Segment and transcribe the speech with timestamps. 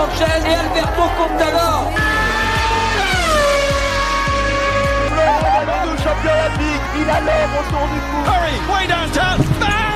[0.00, 1.92] Sanchez et Alberto Contador.
[5.84, 8.20] Le champion olympique, il a l'homme autour du cou.
[8.24, 9.89] Curry, way downtown,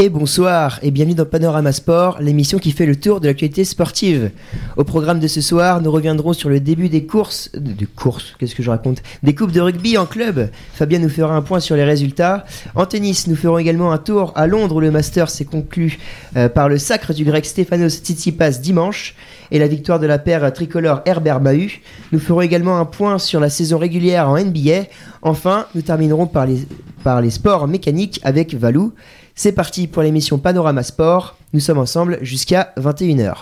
[0.00, 4.30] Et bonsoir et bienvenue dans Panorama Sport, l'émission qui fait le tour de l'actualité sportive.
[4.76, 8.54] Au programme de ce soir, nous reviendrons sur le début des courses, des courses, qu'est-ce
[8.54, 10.50] que je raconte Des coupes de rugby en club.
[10.72, 12.44] Fabien nous fera un point sur les résultats.
[12.76, 15.98] En tennis, nous ferons également un tour à Londres où le Master s'est conclu
[16.36, 19.16] euh, par le sacre du grec Stefanos Tsitsipas dimanche
[19.50, 21.80] et la victoire de la paire tricolore Herbert Mahut.
[22.12, 24.84] Nous ferons également un point sur la saison régulière en NBA.
[25.22, 26.68] Enfin, nous terminerons par les,
[27.02, 28.92] par les sports mécaniques avec Valou.
[29.40, 31.36] C'est parti pour l'émission Panorama Sport.
[31.52, 33.36] Nous sommes ensemble jusqu'à 21h.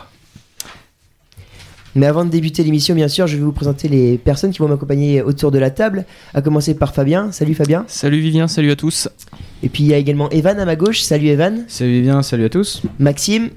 [1.95, 4.69] Mais avant de débuter l'émission, bien sûr, je vais vous présenter les personnes qui vont
[4.69, 6.05] m'accompagner autour de la table.
[6.34, 7.33] À commencer par Fabien.
[7.33, 7.86] Salut Fabien.
[7.88, 9.08] Salut Vivien, salut à tous.
[9.62, 11.00] Et puis il y a également Evan à ma gauche.
[11.00, 11.64] Salut Evan.
[11.66, 12.83] Salut Vivien, salut à tous.
[12.98, 13.48] Maxime.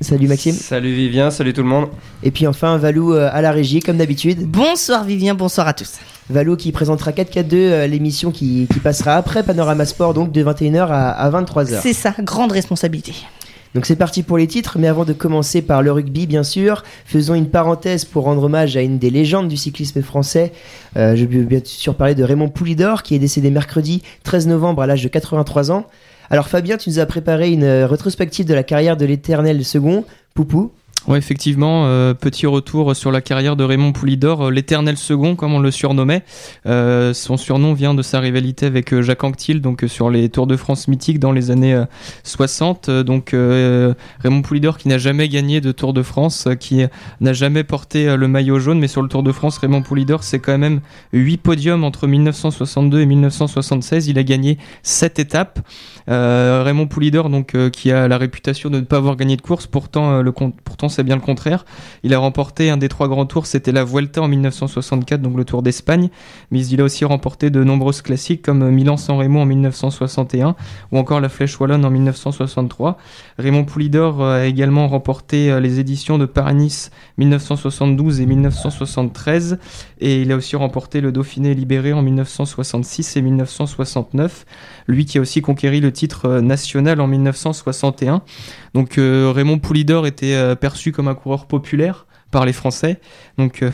[0.00, 0.52] Salut Maxime.
[0.54, 1.88] Salut Vivien, salut tout le monde.
[2.22, 4.46] Et puis enfin Valou euh, à la régie, comme d'habitude.
[4.46, 5.94] Bonsoir Vivien, bonsoir à tous.
[6.30, 10.86] Valou qui présentera 4-4-2 euh, l'émission qui, qui passera après Panorama Sport, donc de 21h
[10.88, 11.80] à, à 23h.
[11.82, 13.12] C'est ça, grande responsabilité.
[13.74, 16.84] Donc c'est parti pour les titres, mais avant de commencer par le rugby, bien sûr,
[17.04, 20.52] faisons une parenthèse pour rendre hommage à une des légendes du cyclisme français.
[20.96, 24.82] Euh, je veux bien sûr parler de Raymond Poulidor, qui est décédé mercredi 13 novembre
[24.82, 25.86] à l'âge de 83 ans.
[26.30, 30.04] Alors Fabien, tu nous as préparé une euh, rétrospective de la carrière de l'éternel second,
[30.34, 30.72] Poupou.
[31.16, 35.58] Effectivement, euh, petit retour sur la carrière de Raymond Poulidor, euh, l'éternel second, comme on
[35.58, 36.22] le surnommait.
[36.66, 40.56] Euh, son surnom vient de sa rivalité avec Jacques Anquetil, donc sur les Tours de
[40.56, 41.86] France mythiques dans les années euh,
[42.24, 42.88] 60.
[42.88, 43.34] Euh, donc
[44.22, 46.82] Raymond Poulidor qui n'a jamais gagné de Tour de France, qui
[47.20, 50.38] n'a jamais porté le maillot jaune, mais sur le Tour de France, Raymond Poulidor, c'est
[50.38, 50.80] quand même
[51.12, 54.08] 8 podiums entre 1962 et 1976.
[54.08, 55.60] Il a gagné 7 étapes.
[56.06, 60.22] Raymond Poulidor, donc, qui a la réputation de ne pas avoir gagné de course, pourtant,
[60.22, 61.64] le pourtant c'est bien le contraire.
[62.02, 65.44] Il a remporté un des trois grands tours, c'était la Vuelta en 1964, donc le
[65.44, 66.08] Tour d'Espagne,
[66.50, 70.56] mais il a aussi remporté de nombreuses classiques comme Milan-San Remo en 1961
[70.90, 72.98] ou encore la Flèche Wallonne en 1963.
[73.38, 79.58] Raymond Poulidor a également remporté euh, les éditions de Paris-Nice 1972 et 1973
[80.00, 84.46] et il a aussi remporté le Dauphiné libéré en 1966 et 1969
[84.88, 88.22] lui qui a aussi conquéri le titre euh, national en 1961.
[88.74, 93.00] Donc euh, Raymond Poulidor était euh, perçu comme un coureur populaire par les Français.
[93.36, 93.64] Donc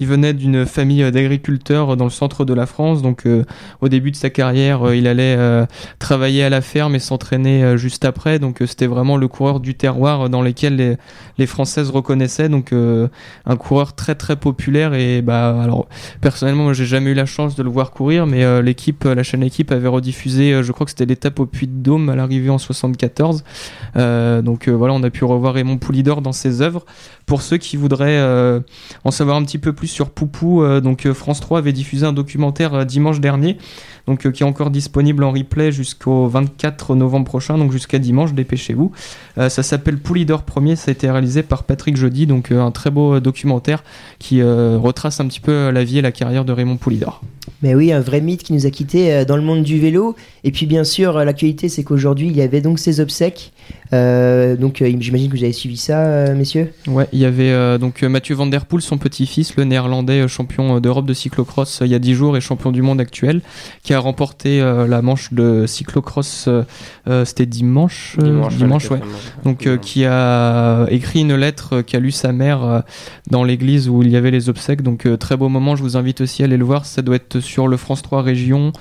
[0.00, 3.02] Il venait d'une famille d'agriculteurs dans le centre de la France.
[3.02, 3.44] Donc, euh,
[3.80, 5.66] au début de sa carrière, euh, il allait euh,
[5.98, 8.38] travailler à la ferme et s'entraîner juste après.
[8.38, 10.96] Donc, c'était vraiment le coureur du terroir dans lequel les,
[11.38, 12.48] les Françaises reconnaissaient.
[12.48, 14.94] Donc, un coureur très très populaire.
[14.94, 15.86] Et bah, alors,
[16.20, 19.42] personnellement, moi, j'ai jamais eu la chance de le voir courir, mais l'équipe, la chaîne
[19.42, 20.62] équipe avait rediffusé.
[20.62, 23.44] je crois que c'était l'étape au Puy de Dôme à l'arrivée en 74.
[23.96, 26.84] Euh, donc, voilà, on a pu revoir Raymond Poulidor dans ses œuvres.
[27.26, 28.22] Pour ceux qui voudraient
[29.04, 32.06] en savoir un petit peu plus sur Poupou, euh, donc euh, France 3 avait diffusé
[32.06, 33.56] un documentaire euh, dimanche dernier,
[34.06, 38.92] donc qui est encore disponible en replay jusqu'au 24 novembre prochain, donc jusqu'à dimanche, dépêchez-vous.
[39.36, 43.18] Ça s'appelle Poulidor Premier, ça a été réalisé par Patrick Jody, donc un très beau
[43.18, 43.82] documentaire
[44.20, 47.20] qui retrace un petit peu la vie et la carrière de Raymond Poulidor.
[47.62, 50.14] Mais oui, un vrai mythe qui nous a quittés dans le monde du vélo.
[50.44, 53.52] Et puis bien sûr, l'actualité, c'est qu'aujourd'hui, il y avait donc ses obsèques.
[53.92, 56.72] Euh, donc j'imagine que vous avez suivi ça, messieurs?
[56.86, 60.28] Ouais, il y avait euh, donc Mathieu Van Der Poel, son petit-fils, le néerlandais euh,
[60.28, 63.00] champion euh, d'Europe de cyclocross euh, il y a 10 jours et champion du monde
[63.00, 63.42] actuel,
[63.82, 66.48] qui a remporté euh, la manche de cyclocross,
[67.24, 69.00] c'était dimanche, euh, dimanche, ouais.
[69.44, 72.80] Donc euh, qui a écrit une lettre euh, qu'a lu sa mère euh,
[73.30, 74.82] dans l'église où il y avait les obsèques.
[74.82, 76.86] Donc euh, très beau moment, je vous invite aussi à aller le voir.
[76.86, 78.72] Ça doit être sur le France 3 Région,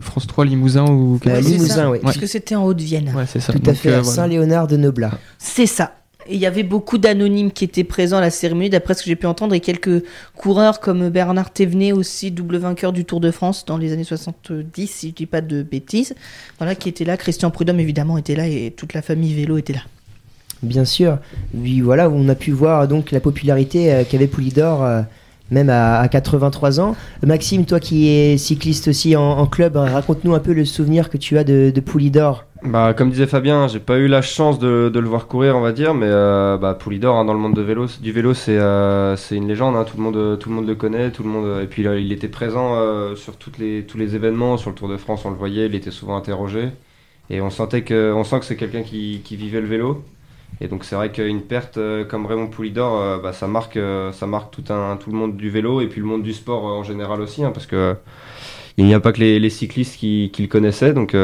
[0.00, 1.52] France 3 Limousin ou quelque Bah, chose.
[1.52, 2.00] Limousin, ça, ouais.
[2.02, 3.12] Parce que c'était en Haute-Vienne.
[3.16, 3.52] Ouais, c'est ça.
[3.52, 4.02] Tout à Donc, fait, euh.
[4.02, 5.12] Saint-Léonard de Noblat.
[5.38, 5.92] C'est ça.
[6.26, 9.08] Et il y avait beaucoup d'anonymes qui étaient présents à la cérémonie, d'après ce que
[9.08, 10.04] j'ai pu entendre, et quelques
[10.36, 14.86] coureurs comme Bernard Thévenet, aussi double vainqueur du Tour de France dans les années 70,
[14.86, 16.14] si je dis pas de bêtises.
[16.58, 17.16] Voilà, qui était là.
[17.16, 19.82] Christian Prudhomme, évidemment, était là, et toute la famille vélo était là.
[20.62, 21.18] Bien sûr.
[21.54, 25.02] Oui, voilà, on a pu voir donc la popularité euh, qu'avait Poulidor, euh,
[25.52, 26.96] même à, à 83 ans.
[27.24, 31.16] Maxime, toi qui es cycliste aussi en, club, euh, raconte-nous un peu le souvenir que
[31.16, 32.46] tu as de, de Poulidor.
[32.64, 35.72] Bah, comme disait Fabien, j'ai pas eu la chance de, le voir courir, on va
[35.72, 39.16] dire, mais euh, bah, Poulidor, hein, dans le monde de vélo, du vélo, c'est euh,
[39.32, 41.66] une légende, hein, tout, le monde, tout le monde le connaît, tout le monde, et
[41.66, 45.30] puis il était présent euh, sur tous les événements, sur le Tour de France, on
[45.30, 46.68] le voyait, il était souvent interrogé,
[47.30, 50.04] et on, sentait que, sent que c'est quelqu'un qui vivait le vélo,
[50.60, 54.12] et donc c'est vrai qu'une perte euh, comme Raymond Poulidor, euh, bah, ça, marque, euh,
[54.12, 56.64] ça marque tout, un, tout le monde du vélo, et puis le monde du sport
[56.64, 57.96] en général aussi, hein, parce que
[58.76, 61.14] il n'y a pas que les, cyclistes qui, qui le connaissaient, donc...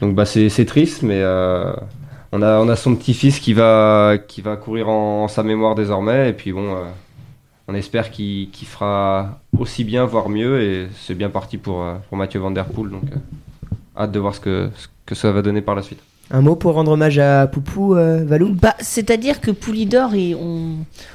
[0.00, 1.24] donc bah, c'est triste, mais
[2.32, 6.28] on, a, on a son petit-fils qui va, qui va courir en, sa mémoire désormais.
[6.28, 6.76] Et puis bon,
[7.68, 10.60] on espère qu'il fera aussi bien, voire mieux.
[10.60, 12.90] Et c'est bien parti pour, pour Mathieu Van Der Poel.
[12.90, 13.04] Donc
[13.96, 16.02] hâte de voir ce que, ce que ça va donner par la suite.
[16.30, 20.74] Un mot pour rendre hommage à Poupou, euh, Valou Bah, c'est-à-dire que Poulidor, et on,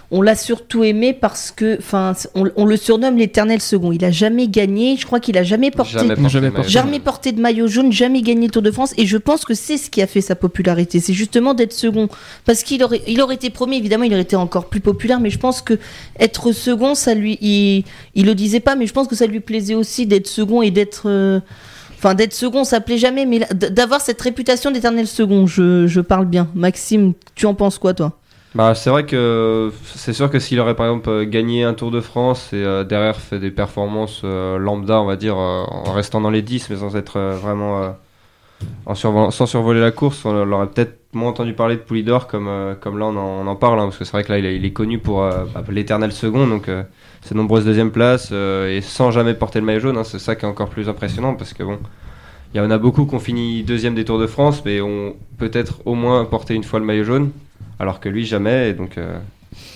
[0.09, 3.91] on l'a surtout aimé parce que, enfin, on, on le surnomme l'éternel second.
[3.91, 4.97] Il a jamais gagné.
[4.97, 6.15] Je crois qu'il a jamais porté, Jamais
[6.49, 6.67] porté.
[6.71, 8.95] jamais porté de maillot jaune, jamais gagné le Tour de France.
[8.97, 10.99] Et je pense que c'est ce qui a fait sa popularité.
[10.99, 12.09] C'est justement d'être second.
[12.45, 15.19] Parce qu'il aurait, il aurait été premier, évidemment, il aurait été encore plus populaire.
[15.19, 15.77] Mais je pense que
[16.19, 17.83] être second, ça lui, il,
[18.15, 20.71] il le disait pas, mais je pense que ça lui plaisait aussi d'être second et
[20.71, 21.39] d'être, euh,
[22.03, 26.49] enfin, d'être second, ça plaît jamais, mais d'avoir cette réputation d'éternel second, je, parle bien.
[26.53, 28.11] Maxime, tu en penses quoi, toi?
[28.55, 31.89] Bah, c'est vrai que c'est sûr que s'il aurait par exemple euh, gagné un Tour
[31.89, 36.21] de France et euh, derrière fait des performances euh, lambda, on va dire, en restant
[36.21, 37.95] dans les 10 mais sans être vraiment
[38.85, 42.75] en sans survoler la course, on aurait peut-être moins entendu parler de Poulidor comme, euh,
[42.75, 44.99] comme là on en, parle, hein, parce que c'est vrai que là il est, connu
[44.99, 46.83] pour euh, bah, l'éternel second, donc euh,
[47.21, 50.45] ses nombreuses deuxièmes places et sans jamais porter le maillot jaune, hein, c'est ça qui
[50.45, 51.79] est encore plus impressionnant parce que bon.
[52.55, 55.15] Il y en a beaucoup qui ont fini deuxième des Tours de France, mais ont
[55.39, 57.31] peut-être au moins porté une fois le maillot jaune
[57.79, 58.99] alors que lui jamais et donc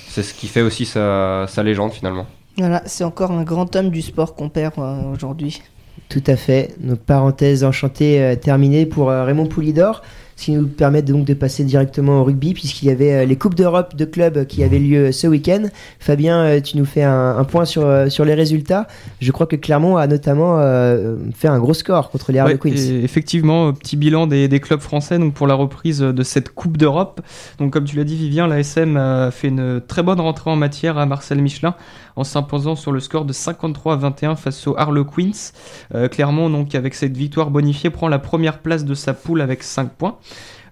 [0.07, 2.28] c'est ce qui fait aussi sa, sa légende finalement.
[2.56, 4.75] Voilà, c'est encore un grand homme du sport qu'on perd
[5.12, 5.63] aujourd'hui.
[6.09, 6.75] Tout à fait.
[6.79, 10.03] Donc parenthèse enchantée euh, terminée pour euh, Raymond Poulidor,
[10.38, 13.36] ce qui nous permet donc de passer directement au rugby puisqu'il y avait euh, les
[13.36, 15.63] coupes d'Europe de clubs qui avaient lieu ce week-end.
[16.00, 18.88] Fabien, euh, tu nous fais un, point sur, euh, les résultats.
[19.19, 22.69] Je crois que Clermont a notamment euh, fait un gros score contre les Harlequins.
[22.69, 27.22] effectivement, euh, petit bilan des, clubs français pour la reprise de cette Coupe d'Europe.
[27.60, 30.98] Donc comme tu l'as dit Vivien, l'ASM a fait une très bonne rentrée en matière
[30.98, 31.75] à Marcel Michelin
[32.18, 35.51] en s'imposant sur le score de 53 à 21 face aux Harlequins.
[35.94, 39.63] Euh, Clermont donc avec cette victoire bonifiée prend la première place de sa poule avec
[39.63, 40.18] 5 points.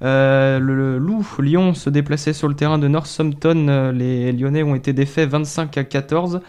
[0.01, 3.67] Euh, le, le Loup, Lyon, se déplaçait sur le terrain de Northampton.
[3.69, 6.41] Euh, les Lyonnais ont été défaits 25 à 14.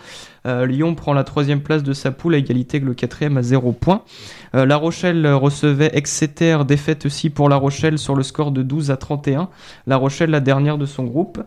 [0.46, 3.42] Euh, Lyon prend la troisième place de sa poule à égalité que le quatrième à
[3.42, 4.02] 0 points.
[4.56, 8.90] Euh, la Rochelle recevait Exeter, défaite aussi pour La Rochelle sur le score de 12
[8.90, 9.48] à 31.
[9.86, 11.42] La Rochelle, la dernière de son groupe.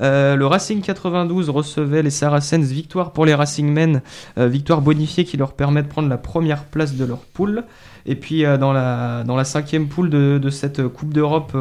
[0.00, 4.00] Euh, le Racing 92 recevait les Saracens, victoire pour les Racingmen,
[4.38, 7.64] euh, victoire bonifiée qui leur permet de prendre la première place de leur poule.
[8.06, 11.54] Et puis dans, la, cinquième poule de, cette Coupe d'Europe,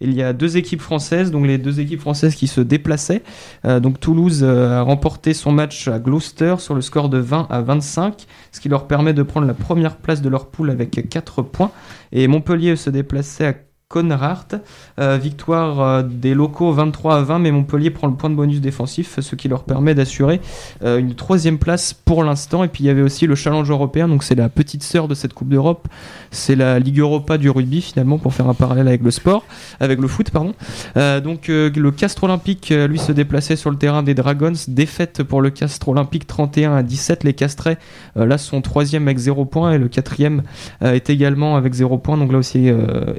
[0.00, 3.22] il y a deux équipes françaises, donc les deux équipes françaises qui se déplaçaient.
[3.64, 8.60] Donc Toulouse a remporté son match à Sur le score de 20 à 25, ce
[8.60, 11.70] qui leur permet de prendre la première place de leur poule avec 4 points.
[12.12, 13.54] Et Montpellier se déplaçait à
[13.88, 14.56] Conradt.
[14.98, 18.60] Euh, victoire euh, des locaux 23 à 20, mais Montpellier prend le point de bonus
[18.60, 20.40] défensif, ce qui leur permet d'assurer
[20.82, 22.64] euh, une troisième place pour l'instant.
[22.64, 25.14] Et puis il y avait aussi le challenge européen, donc c'est la petite sœur de
[25.14, 25.88] cette Coupe d'Europe.
[26.30, 29.44] C'est la Ligue Europa du rugby finalement, pour faire un parallèle avec le sport,
[29.80, 30.54] avec le foot, pardon.
[30.94, 34.52] Donc le Castre Olympique, lui, se déplaçait sur le terrain des Dragons.
[34.68, 37.24] Défaite pour le Castre Olympique 31 à 17.
[37.24, 37.78] Les Castrets,
[38.16, 40.42] là, sont troisième avec 0 points et le quatrième
[40.80, 42.16] est également avec 0 points.
[42.16, 43.12] Donc là aussi, euh,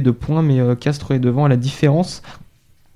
[0.00, 2.22] de points, mais euh, Castres est devant à la différence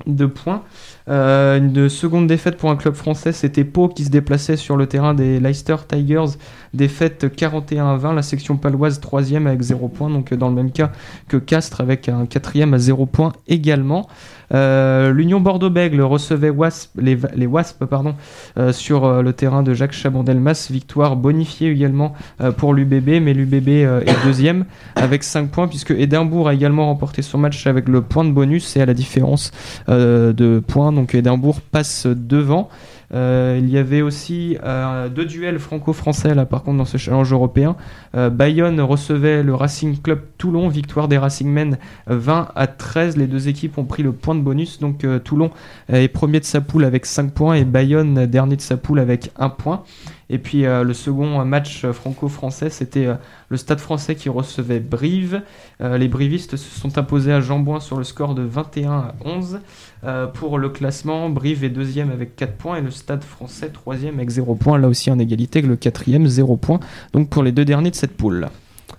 [0.07, 0.63] de points.
[1.09, 4.87] Euh, une seconde défaite pour un club français, c'était Pau qui se déplaçait sur le
[4.87, 6.37] terrain des Leicester Tigers.
[6.73, 10.55] Défaite 41 à 20, la section paloise troisième avec 0 points, donc euh, dans le
[10.55, 10.93] même cas
[11.29, 14.09] que Castres avec un quatrième à 0 points également.
[14.53, 16.53] Euh, L'Union Bordeaux-Bègles recevait
[16.97, 17.79] les, Wasps
[18.59, 20.69] euh, sur euh, le terrain de Jacques Chabandelmas.
[20.71, 22.15] Victoire bonifiée également
[22.57, 24.65] pour l'UBB, mais l'UBB est deuxième
[24.97, 28.77] avec 5 points, puisque Édimbourg a également remporté son match avec le point de bonus
[28.77, 29.51] et à la différence
[29.89, 30.93] de points.
[30.93, 32.69] Donc Édimbourg passe devant.
[33.15, 37.33] Euh, il y avait aussi euh, deux duels franco-français là par contre dans ce challenge
[37.33, 37.77] européen.
[38.17, 43.17] Euh, Bayonne recevait le Racing Club Toulon, victoire des Racingmen 20 à 13.
[43.17, 45.51] Les deux équipes ont pris le point de bonus, donc Toulon
[45.89, 49.31] est premier de sa poule avec 5 points et Bayonne dernier de sa poule avec
[49.39, 49.83] 1 point.
[50.31, 53.15] Et puis euh, le second match euh, franco-français, c'était euh,
[53.51, 55.43] le Stade français qui recevait Brive.
[55.83, 59.61] Euh, les brivistes se sont imposés à Jambouin sur le score de 21 à 11.
[60.05, 64.15] Euh, pour le classement, Brive est deuxième avec 4 points et le Stade français troisième
[64.17, 64.79] avec 0 points.
[64.79, 66.81] Là aussi en égalité avec le quatrième, 0 points.
[67.13, 68.49] Donc pour les deux derniers de cette poule.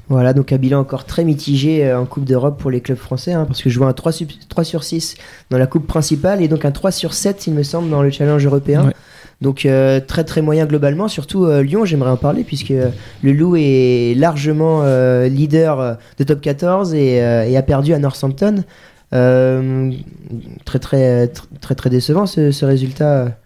[0.07, 3.33] Voilà, donc un bilan encore très mitigé euh, en Coupe d'Europe pour les clubs français,
[3.33, 5.15] hein, parce que je vois un 3, sub- 3 sur 6
[5.49, 8.11] dans la Coupe principale et donc un 3 sur 7, il me semble, dans le
[8.11, 8.85] challenge européen.
[8.85, 8.93] Ouais.
[9.41, 12.89] Donc euh, très très moyen globalement, surtout euh, Lyon, j'aimerais en parler, puisque euh,
[13.21, 14.83] le Loup est largement
[15.25, 18.63] leader de top 14 et, a perdu à Northampton.
[19.11, 23.37] Très, très très décevant ce, ce résultat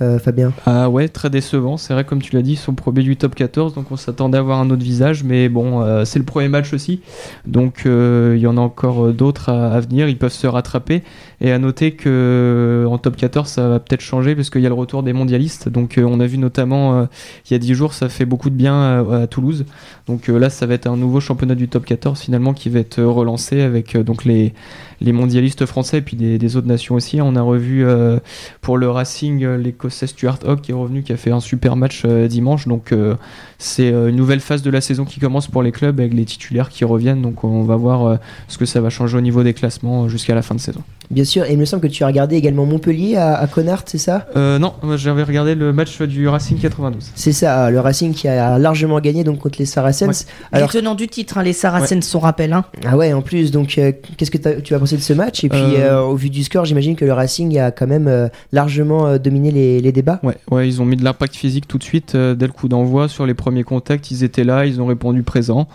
[0.00, 1.76] euh, Fabien Ah ouais, très décevant.
[1.76, 4.38] C'est vrai, comme tu l'as dit, ils sont premiers du top 14, donc on s'attendait
[4.38, 7.00] à avoir un autre visage, mais bon, euh, c'est le premier match aussi,
[7.46, 10.08] donc euh, il y en a encore euh, d'autres à, venir.
[10.08, 11.02] Ils peuvent se rattraper.
[11.40, 14.66] Et à noter que euh, en top 14, ça va peut-être changer parce qu'il y
[14.66, 15.68] a le retour des mondialistes.
[15.68, 17.06] Donc on a vu notamment
[17.48, 19.64] il y a 10 jours, ça fait beaucoup de bien à, à Toulouse.
[20.06, 23.02] Donc là, ça va être un nouveau championnat du top 14 finalement qui va être
[23.02, 24.52] relancé avec donc les
[25.00, 27.20] les mondialistes français et puis des, autres nations aussi.
[27.20, 28.18] On a revu euh,
[28.60, 31.76] pour le Racing euh, l'écossais Stuart Hogg qui est revenu, qui a fait un super
[31.76, 32.66] match euh, dimanche.
[32.66, 33.14] Donc euh,
[33.58, 36.24] c'est euh, une nouvelle phase de la saison qui commence pour les clubs avec les
[36.24, 37.22] titulaires qui reviennent.
[37.22, 40.08] Donc on va voir euh, ce que ça va changer au niveau des classements euh,
[40.08, 40.82] jusqu'à la fin de saison.
[41.10, 43.82] Bien sûr, et il me semble que tu as regardé également Montpellier à, à Connard,
[43.86, 44.26] c'est ça?
[44.36, 47.12] Euh, non, j'avais regardé le match du Racing 92.
[47.14, 50.26] C'est ça, le Racing qui a largement gagné donc contre les Saracens.
[50.52, 52.52] Alors, Alors, les tenants du titre, hein, les Saracens, son rappel.
[52.52, 52.66] Hein.
[52.86, 55.44] ah ouais, en plus, donc euh, qu'est-ce que tu as pensé de ce match?
[55.44, 58.06] Et puis, Euh, euh, au vu du score, j'imagine que le Racing a quand même
[58.06, 60.20] euh, largement euh, dominé les, les débats.
[60.22, 62.68] Ouais, ouais, ils ont mis de l'impact physique tout de suite euh, dès le coup
[62.68, 64.10] d'envoi sur les premiers contacts.
[64.10, 65.68] Ils étaient là, ils ont répondu présent.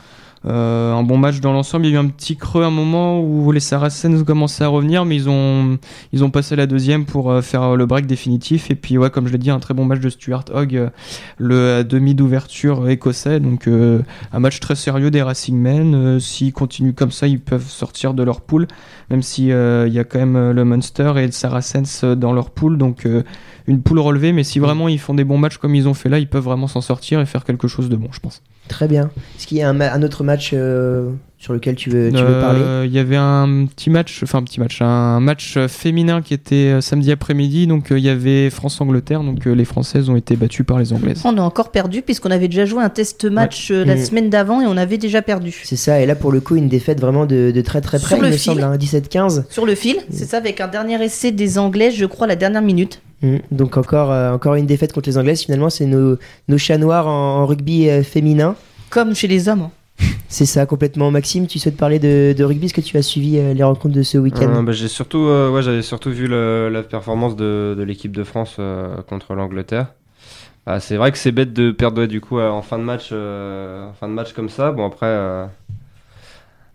[0.45, 1.85] Euh, un bon match dans l'ensemble.
[1.85, 4.67] Il y a eu un petit creux à un moment où les Saracens commençaient à
[4.67, 5.77] revenir, mais ils ont
[6.12, 8.69] ils ont passé la deuxième pour euh, faire le break définitif.
[8.69, 10.89] Et puis ouais, comme je l'ai dit, un très bon match de Stuart Hogg, euh,
[11.38, 13.39] le demi d'ouverture écossais.
[13.39, 15.95] Donc un match très sérieux des Racingmen.
[15.95, 18.67] Euh, S'ils continuent comme ça, ils peuvent sortir de leur poule,
[19.09, 22.77] même si il y a quand même le Munster et le Saracens dans leur poule.
[22.77, 23.07] Donc
[23.67, 26.09] une poule relevée, mais si vraiment ils font des bons matchs comme ils ont fait
[26.09, 28.41] là, ils peuvent vraiment s'en sortir et faire quelque chose de bon, je pense.
[28.67, 29.10] Très bien.
[29.38, 32.17] Est-ce qu'il y a un, ma- un autre match euh, sur lequel tu veux, tu
[32.17, 35.58] veux Euh, parler Il y avait un petit match, enfin un petit match, un match
[35.58, 40.15] euh, féminin qui était samedi après-midi, donc il y avait France-Angleterre, donc les Françaises ont
[40.15, 41.22] été battues par les Anglaises.
[41.25, 44.05] On a encore perdu puisqu'on avait déjà joué un test match la Mm.
[44.05, 45.53] semaine d'avant et on avait déjà perdu.
[45.65, 48.08] C'est ça, et là pour le coup, une défaite vraiment de, de très très près,
[48.15, 48.39] Sur il le me fil.
[48.53, 49.43] semble, hein, 17-15.
[49.50, 52.62] Sur le fil, c'est ça, avec un dernier essai des Anglais, je crois, la dernière
[52.62, 53.01] minute.
[53.23, 53.37] Mm.
[53.51, 57.07] Donc encore, euh, encore une défaite contre les Anglaises, finalement, c'est nos, nos chats noirs
[57.07, 58.55] en, en rugby euh, féminin.
[58.91, 59.69] Comme chez les hommes.
[60.27, 61.09] C'est ça, complètement.
[61.11, 62.65] Maxime, tu souhaites parler de, de rugby?
[62.65, 64.51] Est-ce que tu as suivi euh, les rencontres de ce week-end?
[64.53, 68.11] Euh, bah, j'ai surtout, euh, ouais, j'avais surtout vu le- la performance de, de l'équipe
[68.11, 69.87] de France euh, contre l'Angleterre.
[70.65, 72.83] Ah, c'est vrai que c'est bête de perdre ouais, du coup euh, en fin de
[72.83, 74.71] match, euh, en fin de match comme ça.
[74.71, 75.45] Bon après, euh,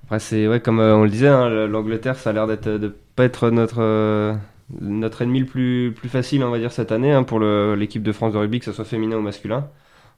[0.04, 2.68] après c'est ouais comme euh, on le disait, hein, le- l'Angleterre ça a l'air d'être
[2.68, 4.34] de pas être notre euh,
[4.80, 8.12] notre ennemi le plus plus facile on va dire cette année hein, pour l'équipe de
[8.12, 9.68] France de rugby que ce soit féminin ou masculin.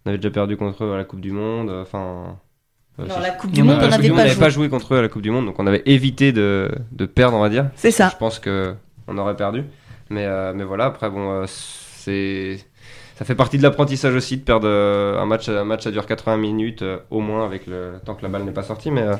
[0.05, 1.69] On avait déjà perdu contre eux à la Coupe du Monde.
[1.69, 2.39] euh, Enfin.
[2.99, 4.37] euh, Non, la Coupe du On Monde, on n'avait pas joué.
[4.41, 7.07] pas joué contre eux à la Coupe du Monde, donc on avait évité de, de
[7.07, 7.67] perdre, on va dire.
[7.77, 8.09] C'est ça.
[8.11, 8.75] Je pense que
[9.09, 9.63] on aurait perdu.
[10.09, 12.59] Mais, euh, mais voilà, après, bon, euh, c'est.
[13.17, 15.51] Ça fait partie de l'apprentissage aussi de perdre euh, un match.
[15.51, 18.45] Un match, ça dure 80 minutes euh, au moins, avec le tant que la balle
[18.45, 18.91] n'est pas sortie.
[18.91, 19.17] Mais, euh,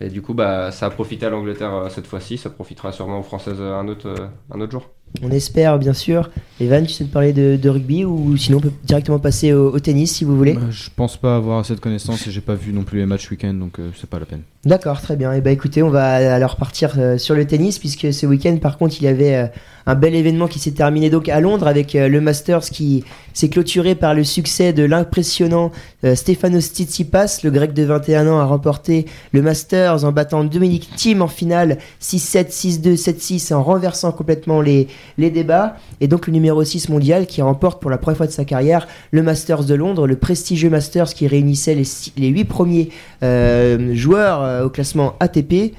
[0.00, 2.38] et du coup, bah, ça a profité à l'Angleterre euh, cette fois-ci.
[2.38, 4.90] Ça profitera sûrement aux Françaises euh, un autre, euh, un autre jour.
[5.22, 6.30] On espère, bien sûr.
[6.60, 9.72] Evan, tu sais te parler de, de rugby ou sinon on peut directement passer au,
[9.72, 12.40] au tennis si vous voulez Bah, je pense pas avoir assez de connaissances et j'ai
[12.40, 14.42] pas vu non plus les matchs week-end donc euh, c'est pas la peine.
[14.64, 15.32] D'accord, très bien.
[15.32, 18.78] Et bah écoutez, on va alors partir euh, sur le tennis puisque ce week-end, par
[18.78, 19.46] contre, il y avait euh,
[19.86, 23.04] un bel événement qui s'est terminé donc à Londres avec le Masters qui
[23.34, 25.72] s'est clôturé par le succès de l'impressionnant
[26.14, 27.40] Stefanos Tsitsipas.
[27.44, 31.76] Le Grec de 21 ans a remporté le Masters en battant Dominic Thiem en finale
[32.00, 35.76] 6-7, 6-2, 7-6 en renversant complètement les, les débats.
[36.00, 38.86] Et donc le numéro 6 mondial qui remporte pour la première fois de sa carrière
[39.10, 42.88] le Masters de Londres, le prestigieux Masters qui réunissait les, six- les 8 premiers
[43.22, 45.74] euh, joueurs euh, au classement ATP.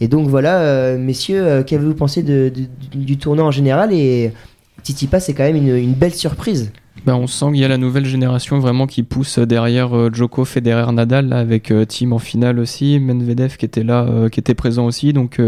[0.00, 3.92] Et donc voilà, euh, messieurs, qu'avez-vous pensé du, tournoi en général?
[3.92, 4.32] Et
[4.84, 6.70] Tsitsipas, c'est quand même une belle surprise.
[7.06, 10.44] Ben, on sent qu'il y a la nouvelle génération vraiment qui pousse derrière euh, Djoko,
[10.44, 14.54] Federer, Nadal, avec euh, Team en finale aussi, Medvedev qui était là, euh, qui était
[14.54, 15.12] présent aussi.
[15.12, 15.40] Donc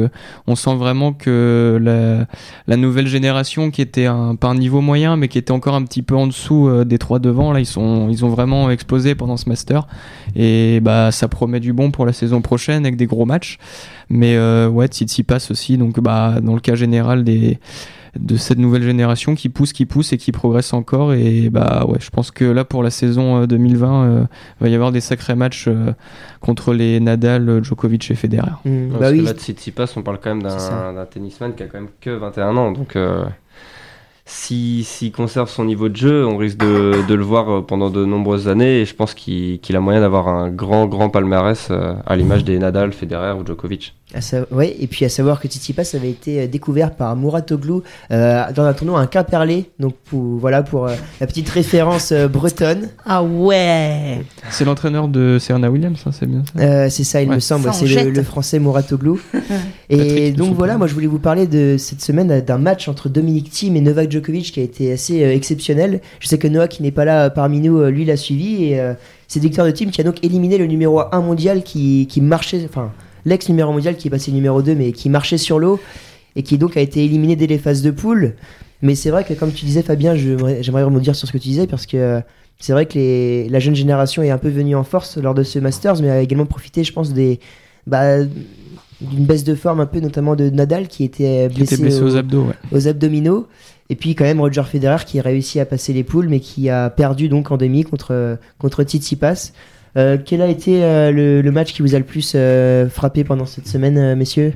[0.46, 2.26] on sent vraiment que
[2.66, 5.82] la, nouvelle génération qui était un, pas un niveau moyen, mais qui était encore un
[5.82, 9.36] petit peu en dessous des trois devant, là ils sont, ils ont vraiment explosé pendant
[9.36, 9.88] ce Master.
[10.36, 13.58] Et bah ça promet du bon pour la saison prochaine avec des gros matchs.
[14.10, 15.76] Mais euh, ouais, Tsitsipas aussi.
[15.76, 17.58] Donc bah dans le cas général des
[18.18, 21.12] de cette nouvelle génération qui pousse, qui pousse et qui progresse encore.
[21.14, 24.25] Et bah ouais, je pense que là pour la saison euh, 2020, euh,
[24.60, 25.92] va y avoir des sacrés matchs euh,
[26.40, 28.50] contre les Nadal, Djokovic et Federer.
[28.64, 31.54] Mm, Ouais, bah parce oui, que là, Tsitsipas, on parle quand même d'un d'un tennisman
[31.54, 32.72] qui a quand même que 21 ans.
[32.72, 33.25] Donc, euh,
[34.25, 38.04] si- s'il conserve son niveau de jeu, on risque de, de le voir pendant de
[38.04, 38.80] nombreuses années.
[38.80, 42.44] Et je pense qu'il qu'il a moyen d'avoir un grand, grand palmarès euh, à l'image
[42.44, 43.94] des Nadal, Federer ou Djokovic.
[44.14, 47.82] À sa- ouais, et puis à savoir que Tsitsipas avait été euh, découvert par Mouratoglou
[48.10, 49.66] euh, dans un tournoi à Quimperlé.
[49.78, 52.88] Donc pour, voilà pour euh, la petite référence euh, bretonne.
[53.04, 56.58] Ah ouais C'est l'entraîneur de Serena Williams, hein, c'est bien ça?
[56.62, 57.34] Euh, c'est ça, il Ouais.
[57.34, 57.70] me semble.
[57.74, 59.20] C'est le, français Mouratoglou.
[59.90, 63.50] et donc voilà, moi je voulais vous parler de cette semaine d'un match entre Dominic
[63.50, 66.00] Thiem et Novak Djokovic qui a été assez euh, exceptionnel.
[66.20, 68.94] Je sais que Noah qui n'est pas là parmi nous, lui l'a suivi et euh,
[69.26, 72.62] c'est victoire de Thiem qui a donc éliminé le numéro 1 mondial qui, qui marchait,
[72.66, 72.90] enfin
[73.28, 75.78] l'ex numéro mondial qui est passé numéro 2 mais qui marchait sur l'eau
[76.37, 78.35] et qui donc a été éliminé dès les phases de poule.
[78.82, 81.66] Mais c'est vrai que comme tu disais Fabien, j'aimerais rebondir sur ce que tu disais
[81.66, 82.20] parce que euh,
[82.61, 85.42] c'est vrai que les- la jeune génération est un peu venue en force lors de
[85.42, 87.40] ce Masters, mais a également profité, je pense, des
[87.87, 88.18] bah,
[89.00, 92.00] d'une baisse de forme un peu, notamment de Nadal qui était Qui blessé, était blessé
[92.02, 92.54] au- aux abdos, ouais.
[92.73, 93.47] aux abdominaux.
[93.90, 96.68] Et puis quand même Roger Federer qui a réussi à passer les poules, mais qui
[96.68, 99.52] a perdu donc en demi contre contre Tsitsipas.
[99.97, 103.25] Euh, quel a été euh, le, le match qui vous a le plus euh, frappé
[103.25, 104.52] pendant cette semaine, messieurs?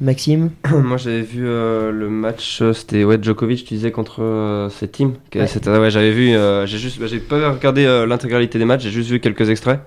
[0.00, 0.50] Maxime?
[0.70, 5.14] Moi j'avais vu euh, le match, c'était ouais, Djokovic, tu disais contre euh, teams.
[5.30, 5.90] Que Ouais.
[5.90, 9.20] j'avais vu, euh, j'ai juste, bah, j'ai pas regardé l'intégralité des matchs, j'ai juste vu
[9.20, 9.80] quelques extraits.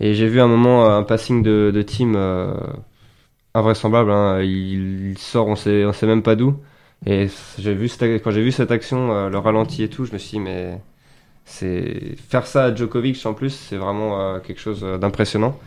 [0.00, 2.16] Et j'ai vu un moment un passing de, de team
[3.54, 4.10] invraisemblable.
[4.10, 4.40] hein.
[4.42, 6.56] Il, il sort, on sait, on sait même pas d'où.
[7.06, 7.28] Et
[7.58, 10.38] j'ai vu cette- quand j'ai vu cette action, le ralenti et tout, je me suis
[10.38, 10.80] dit mais
[11.44, 15.58] c'est faire ça à Djokovic en plus, c'est vraiment euh, quelque chose euh, d'impressionnant.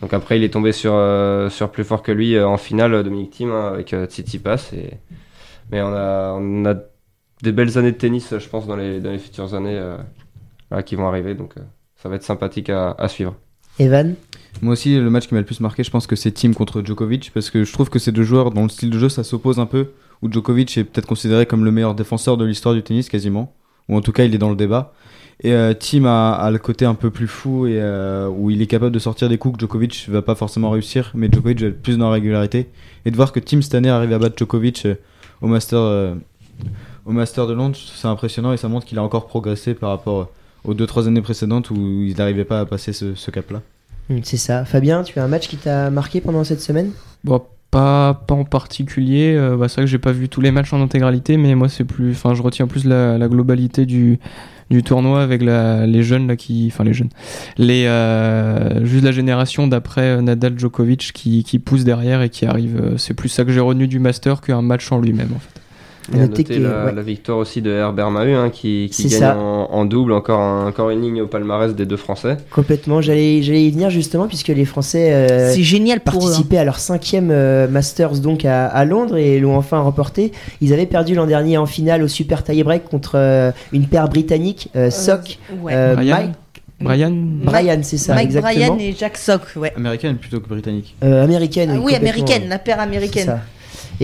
[0.00, 3.04] Donc après, il est tombé sur, euh, sur plus fort que lui euh, en finale,
[3.04, 4.70] Dominic Thiem, hein, avec euh, Tsitsipas.
[4.74, 4.90] Et...
[5.70, 6.74] Mais on a, on a
[7.42, 10.96] des belles années de tennis, je pense, dans les, dans les futures années euh, qui
[10.96, 11.34] vont arriver.
[11.34, 11.60] Donc euh,
[11.94, 13.36] ça va être sympathique à, à suivre.
[13.78, 14.16] Evan?
[14.60, 16.84] Moi aussi, le match qui m'a le plus marqué, je pense que c'est Team contre
[16.84, 19.24] Djokovic, parce que je trouve que ces deux joueurs, dans le style de jeu, ça
[19.24, 22.82] s'oppose un peu, où Djokovic est peut-être considéré comme le meilleur défenseur de l'histoire du
[22.82, 23.54] tennis quasiment,
[23.92, 24.92] ou en tout cas il est dans le débat.
[25.44, 28.62] Et euh, Team a, a le côté un peu plus fou, et euh, où il
[28.62, 31.66] est capable de sortir des coups que Djokovic va pas forcément réussir, mais Djokovic va
[31.66, 32.68] être plus dans la régularité.
[33.04, 34.94] Et de voir que Team cette année arrive à battre Djokovic euh,
[35.40, 36.14] au Master, euh,
[37.06, 40.28] au Master de Londres, c'est impressionnant et ça montre qu'il a encore progressé par rapport
[40.64, 43.62] aux deux trois années précédentes où il n'arrivait pas à passer ce, ce cap-là.
[44.22, 44.64] C'est ça.
[44.64, 46.90] Fabien, tu as un match qui t'a marqué pendant cette semaine?
[47.24, 49.34] Bon, pas, pas en particulier.
[49.34, 51.68] euh, bah, c'est vrai que j'ai pas vu tous les matchs en intégralité, mais moi
[51.68, 54.20] c'est plus, enfin, je retiens plus la, globalité du,
[54.70, 57.08] du tournoi avec la, les jeunes là qui, enfin les jeunes,
[57.56, 62.44] les euh, juste la génération d'après euh, Nadal Djokovic qui, qui pousse derrière et qui
[62.44, 62.76] arrive.
[62.76, 65.61] euh, c'est plus ça que j'ai retenu du Master qu'un match en lui-même en fait.
[66.14, 66.92] Et à Notez noter que- la, ouais.
[66.94, 70.66] la victoire aussi de Herbert Mahut hein, qui, qui gagne en, en double, encore, un-
[70.68, 72.36] encore une ligne au palmarès des deux Français.
[72.50, 73.00] Complètement.
[73.00, 76.00] J'allais, j'allais y venir justement puisque les Français euh, C'est génial eux.
[76.06, 76.10] hein.
[76.10, 80.32] participaient à leur cinquième euh, Masters donc à, à Londres et l'ont enfin remporté.
[80.60, 84.68] Ils avaient perdu l'an dernier en finale au super tie-break contre euh, une paire britannique,
[84.76, 85.72] euh, Sock, Ouais.
[85.74, 86.30] euh, Brian, Mike,
[86.80, 87.12] Brian,
[87.44, 88.74] Brian, c'est ça, Mike exactement.
[88.74, 89.72] Bryan et Jack Sock, ouais.
[89.76, 90.96] Américaine plutôt que britannique.
[91.04, 91.70] Euh, américaine.
[91.76, 93.40] Ah oui, américaine, la paire C'est américaine.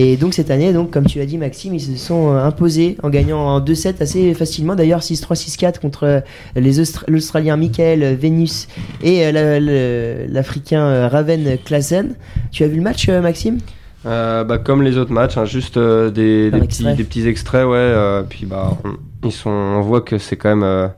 [0.01, 2.95] Et donc cette année, donc comme tu as dit Maxime, ils se sont euh, imposés
[3.03, 4.75] en gagnant en 2-7 assez facilement.
[4.75, 8.69] D'ailleurs 6-3, 6-4 contre euh, l'Australien Michael Venus
[9.03, 12.15] et euh, l'Africain Raven Klaasen.
[12.49, 13.59] Tu as vu le match Maxime?
[14.05, 17.75] Euh, bah, comme les autres matchs, hein, juste euh, des, petits, des petits extraits, ouais.
[17.75, 18.93] euh, puis bah, on,
[19.25, 20.91] ils sont, on voit que c'est quand même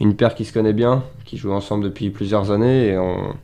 [0.00, 2.88] une paire qui se connaît bien, qui joue ensemble depuis plusieurs années.
[2.88, 3.34] Et on,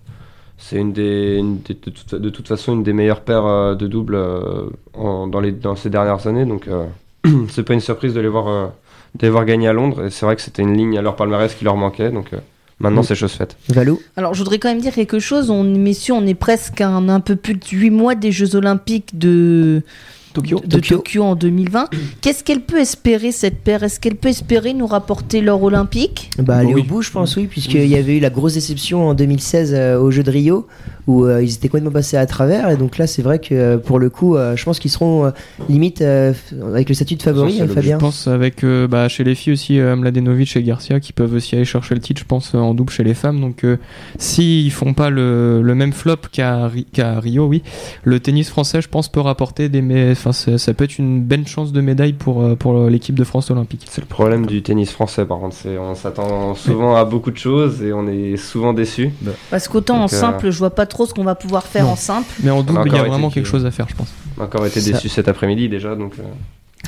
[0.59, 3.75] c'est une des, une des- de, toute, de toute façon une des meilleures paires euh,
[3.75, 4.65] de double euh,
[4.95, 6.45] en- dans, les, dans ces dernières années.
[6.45, 6.87] Donc euh,
[7.49, 8.67] c'est pas une surprise de les voir, euh,
[9.17, 10.07] de les voir gagner à Londres.
[10.07, 12.11] Et c'est vrai que c'était une ligne à leur palmarès qui leur manquait.
[12.11, 12.39] Donc euh,
[12.81, 13.05] maintenant Mm.
[13.05, 13.57] c'est chose faite.
[13.69, 15.51] Valou Alors, je voudrais quand même dire quelque chose.
[15.51, 18.55] On, messieurs, on est presque à un, un peu plus de 8 mois des Jeux
[18.57, 19.83] Olympiques de
[20.37, 20.61] Tokyo.
[20.61, 20.97] de Tokyo.
[20.99, 21.89] Tokyo en 2020.
[22.21, 23.83] Qu'est-ce qu'elle peut espérer, cette paire?
[23.83, 26.31] Est-ce qu'elle peut espérer nous rapporter l'or olympique?
[26.39, 26.83] Bah, aller oui.
[26.83, 29.99] au bout, je pense, oui, puisqu'il y avait eu la grosse déception en 2016 euh,
[29.99, 30.67] au Jeu de Rio,
[31.07, 32.71] où euh, ils étaient complètement passés à travers.
[32.71, 35.27] Et donc là, c'est vrai que euh, pour le coup, euh, je pense qu'ils seront
[35.27, 35.31] euh,
[35.69, 36.33] limite euh,
[36.75, 37.75] avec le statut de favori, l'objet.
[37.75, 37.97] Fabien.
[37.97, 41.35] Je pense avec euh, bah, chez les filles aussi euh, Mladenovic et Garcia qui peuvent
[41.35, 43.41] aussi aller chercher le titre, je pense en double chez les femmes.
[43.41, 43.77] Donc euh,
[44.19, 47.63] s'ils font pas le, le même flop qu'à Ri- qu'à Rio, oui,
[48.05, 51.47] le tennis français, je pense, peut rapporter des, enfin ça, ça peut être une belle
[51.47, 53.87] chance de médaille pour pour l'équipe de France olympique.
[53.91, 55.55] C'est le problème du tennis français, par contre.
[55.57, 59.11] C'est, on s'attend souvent à beaucoup de choses et on est souvent déçu.
[59.51, 61.85] Parce qu'autant en Donc, euh, simple, je vois pas trop ce qu'on va pouvoir faire
[61.85, 61.91] Non.
[61.91, 62.33] en simple.
[62.43, 64.09] Mais en double, il y encore a vraiment que- quelque chose à faire, je pense.
[64.39, 66.15] On a encore été déçu cet après-midi déjà, donc.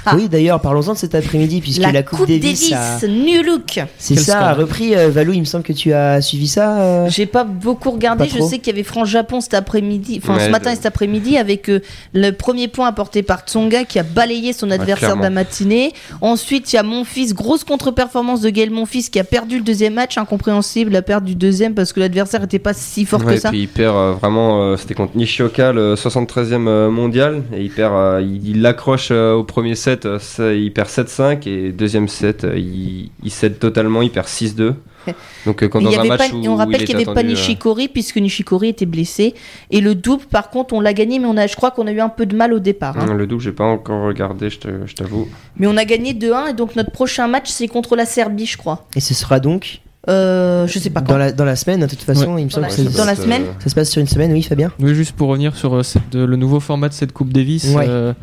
[0.07, 0.15] Ah.
[0.15, 3.43] Oui, d'ailleurs, parlons-en de cet après-midi, puisque La, la, Coupe, Coupe Davis, Davis, a- New
[3.43, 3.81] Look.
[3.99, 4.61] c'est ça, a scandale.
[4.61, 4.95] repris.
[4.95, 6.79] euh, Valou, il me semble que tu as suivi ça.
[6.81, 8.27] euh J'ai pas beaucoup regardé.
[8.27, 11.37] Pas je sais qu'il y avait France-Japon cet après-midi, enfin ce matin et cet après-midi,
[11.37, 11.81] avec euh,
[12.15, 15.93] le premier point apporté par Tsonga qui a balayé son adversaire de la matinée.
[16.21, 19.95] Ensuite, il y a Monfils, grosse contre-performance de Gaël Monfils qui a perdu le deuxième
[19.95, 23.41] match, incompréhensible, la perte du deuxième parce que l'adversaire était pas si fort Ouais, que
[23.41, 23.49] ça.
[23.51, 27.71] puis il perd euh, vraiment, euh, c'était contre Nishioka, le 73e euh, mondial, et il
[27.71, 31.73] perd, euh, il il l'accroche euh, au premier set, euh, ça- il perd 7-5, et
[31.73, 34.75] deuxième set, euh, il, il cède totalement, il perd 6-2.
[35.47, 37.15] Donc euh, quand Il dans un match pas- où, on rappelle il qu'il n'y avait
[37.15, 39.35] pas euh, Nishikori puisque Nishikori était blessé.
[39.71, 41.93] Et le double, par contre, on l'a gagné, mais on a, je crois qu'on a
[41.93, 42.99] eu un peu de mal au départ.
[42.99, 43.15] hein.
[43.15, 45.27] Le double, j'ai pas encore regardé, je te- je t'avoue.
[45.57, 48.59] Mais on a gagné 2-1 et donc notre prochain match c'est contre la Serbie, je
[48.59, 48.87] crois.
[48.97, 51.09] Et ce sera donc Euh, je sais pas quand.
[51.13, 53.15] dans la, dans la semaine, de toute façon, il me Dans semble que dans la
[53.15, 55.75] semaine euh, ça se passe sur une semaine, oui, Fabien Oui, juste pour revenir sur
[55.75, 57.87] euh, cette- de- le nouveau format de cette Coupe Davis, Ouais.
[57.89, 58.15] euh,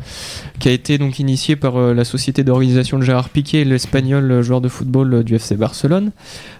[0.58, 4.42] qui a été donc initié par euh, la société d'organisation de Gérard Piquet, l'espagnol euh,
[4.42, 6.10] joueur de football euh, du FC Barcelone.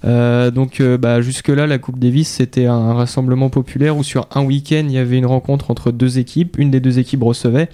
[0.04, 4.42] Euh, donc, euh, bah, jusque-là, la Coupe Davis, c'était un rassemblement populaire où sur un
[4.42, 6.56] week-end, il y avait une rencontre entre deux équipes.
[6.58, 7.68] Une des deux équipes recevait.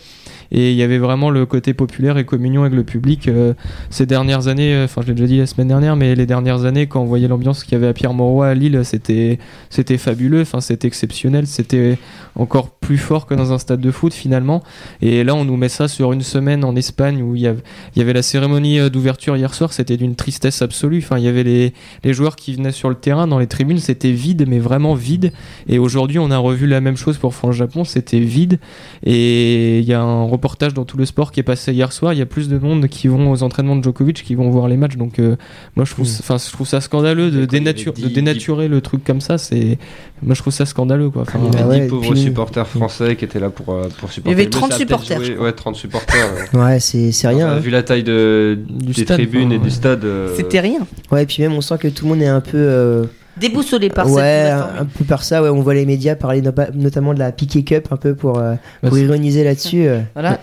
[0.52, 3.26] Et il y avait vraiment le côté populaire et communion avec le public.
[3.26, 3.54] euh,
[3.90, 6.64] ces dernières années, euh, enfin, je l'ai déjà dit la semaine dernière, mais les dernières
[6.66, 9.38] années, quand on voyait l'ambiance qu'il y avait à Pierre-Mauroy à Lille, c'était
[9.70, 11.98] c'était fabuleux, enfin, c'était exceptionnel, c'était
[12.36, 14.62] encore plus fort que dans un stade de foot finalement.
[15.00, 18.12] Et là, on nous met ça sur une semaine en Espagne où il y avait,
[18.12, 20.98] la cérémonie euh, d'ouverture hier soir, c'était d'une tristesse absolue.
[20.98, 21.72] Enfin, il y avait les,
[22.04, 25.32] les joueurs qui venaient sur le terrain, dans les tribunes, c'était vide, mais vraiment vide.
[25.68, 28.58] Et aujourd'hui, on a revu la même chose pour France-Japon, c'était vide.
[29.04, 32.12] Et il y a un reportage dans tout le sport qui est passé hier soir.
[32.12, 34.66] Il y a plus de monde qui vont aux entraînements de Djokovic, qui vont voir
[34.66, 34.96] les matchs.
[34.96, 35.36] Donc, euh,
[35.76, 36.16] moi, je trouve, Mm.
[36.20, 39.38] enfin, je trouve ça scandaleux de, dénaturer le truc comme ça.
[39.38, 39.78] C'est,
[40.20, 41.22] moi, je trouve ça scandaleux, quoi.
[41.22, 43.50] Enfin, Il y Ah a ouais, 10 et pauvres puis- supporters français qui étaient là
[43.50, 44.30] pour, euh, pour supporter.
[44.30, 45.38] Il y avait Mais 30 ça a peut-être supporters, joué-.
[45.38, 46.26] Ouais, 30 supporters.
[46.54, 46.58] ouais.
[46.60, 47.48] Ouais, c'est c'est rien.
[47.52, 47.58] Hein.
[47.60, 49.64] vu la taille de, Du des stade, tribunes enfin, et ouais.
[49.64, 50.04] du stade.
[50.04, 50.80] euh, C'était rien.
[51.12, 53.06] Ouais, et puis même, on sent que tout le monde est un peu.
[53.38, 55.42] Déboussolé par ouais, cette un, un peu par ça.
[55.42, 58.38] Ouais, on voit les médias parler no- notamment de la Piqué Cup, un peu pour,
[58.38, 59.86] euh, Bah, pour ironiser là-dessus.
[59.86, 60.00] euh.
[60.14, 60.38] Voilà.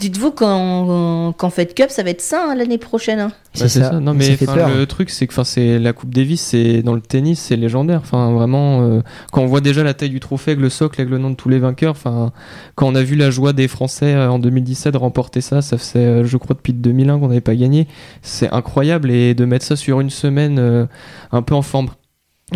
[0.00, 3.18] Dites-vous qu'en qu'en Fed Cup, ça va être ça hein, l'année prochaine.
[3.20, 3.32] hein?
[3.54, 3.90] C'est Bah, c'est ça.
[3.90, 4.00] ça.
[4.00, 6.94] Non, Ça mais fait le truc, c'est que enfin, c'est la Coupe Davis, c'est dans
[6.94, 8.00] le tennis, c'est légendaire.
[8.02, 9.00] Enfin, vraiment, euh,
[9.32, 11.34] quand on voit déjà la taille du trophée avec le socle, avec le nom de
[11.36, 11.92] tous les vainqueurs.
[11.92, 12.32] Enfin,
[12.76, 15.76] quand on a vu la joie des Français euh, en 2017 de remporter ça, ça
[15.78, 17.88] faisait, euh, je crois, depuis 2001 qu'on n'avait pas gagné.
[18.22, 20.86] C'est incroyable et de mettre ça sur une semaine, euh,
[21.32, 21.87] un peu en forme.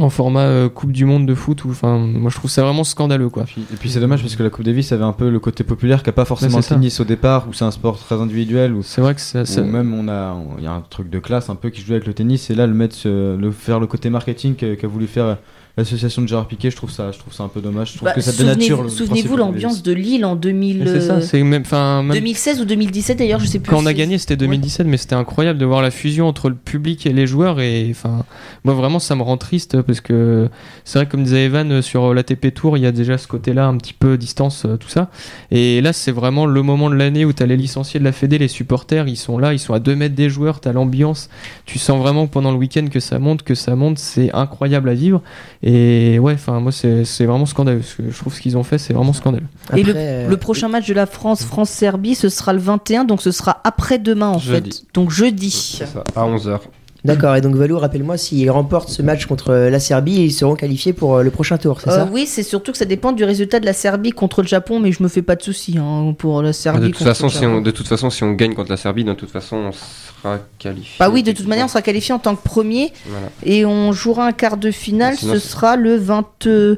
[0.00, 2.83] En format euh, Coupe du Monde de foot, ou enfin, moi je trouve ça vraiment
[2.83, 3.44] scandaleux quoi.
[3.59, 6.02] Et puis, c'est dommage parce que la Coupe Davis avait un peu le côté populaire
[6.02, 9.02] qu'a pas forcément le tennis au départ, où c'est un sport très individuel, où, C'est
[9.02, 11.50] vrai que ça, ça- où même on a, il y a un truc de classe
[11.50, 14.09] un peu qui joue avec le tennis, et là le mettre, le faire le côté
[14.09, 15.37] marketing qu'a voulu faire
[15.76, 17.92] l'association de Gérard Piquet, je trouve ça, je trouve ça un peu dommage.
[17.92, 18.90] Je trouve Bah, que ça souvenez- dénature.
[18.90, 22.64] Souvenez-vous l'ambiance de Lille en 2000, c'est ça, euh, c'est même, enfin, même 2016 ou
[22.64, 23.70] 2017 d'ailleurs, je sais plus.
[23.70, 26.54] Quand on a gagné, c'était 2017, mais c'était incroyable de voir la fusion entre le
[26.54, 27.61] public et les joueurs.
[27.61, 28.24] Et enfin,
[28.64, 30.48] moi vraiment, ça me rend triste parce que
[30.85, 33.76] c'est vrai, comme disait Evan, sur l'ATP Tour, il y a déjà ce côté-là, un
[33.78, 35.11] petit peu distance, euh, tout ça.
[35.50, 38.12] Et là, c'est vraiment le moment de l'année où tu as les licenciés de la
[38.12, 40.72] Fédé, les supporters, ils sont là, ils sont à 2 mètres des joueurs, tu as
[40.72, 41.30] l'ambiance.
[41.64, 43.98] Tu sens vraiment pendant le week-end que ça monte, que ça monte.
[43.98, 45.22] C'est incroyable à vivre.
[45.64, 47.79] Et ouais, enfin, moi, c'est c'est vraiment scandaleux.
[47.79, 49.46] Parce que je trouve ce qu'ils ont fait, c'est vraiment scandaleux.
[49.77, 53.22] Et Après, euh, Le prochain match de la France, France-Serbie, ce sera le 21, donc
[53.22, 54.70] ce sera après-demain en Jeudi.
[54.70, 54.87] fait.
[54.94, 55.51] Donc jeudi.
[55.79, 56.59] C'est ça, à 11h.
[57.05, 60.55] D'accord, et donc Valou, rappelle-moi, s'ils remportent ce match contre euh, la Serbie, ils seront
[60.55, 62.09] qualifiés pour euh, le prochain tour, c'est Euh, ça?
[62.12, 64.93] oui, c'est surtout que ça dépend du résultat de la Serbie contre le Japon, mais
[64.93, 66.79] je me fais pas de soucis hein, pour la Serbie.
[66.81, 68.77] De toute, contre façon, le si on, de toute façon, si on gagne contre la
[68.77, 70.95] Serbie, de toute façon, on sera qualifié.
[71.01, 73.27] Bah oui, de toute manière, on sera qualifié en tant que premier Voilà.
[73.45, 75.17] et on jouera un quart de finale.
[75.17, 76.25] Sinon, ce sera le 20.
[76.47, 76.77] euh,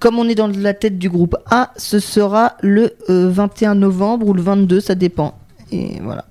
[0.00, 4.28] Comme on est dans la tête du groupe A, ce sera le euh, 21 novembre
[4.28, 5.34] ou le 22, ça dépend.
[5.72, 6.26] Et voilà.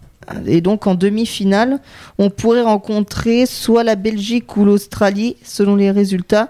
[0.45, 1.79] Et donc en demi-finale,
[2.17, 6.49] on pourrait rencontrer soit la Belgique ou l'Australie, selon les résultats,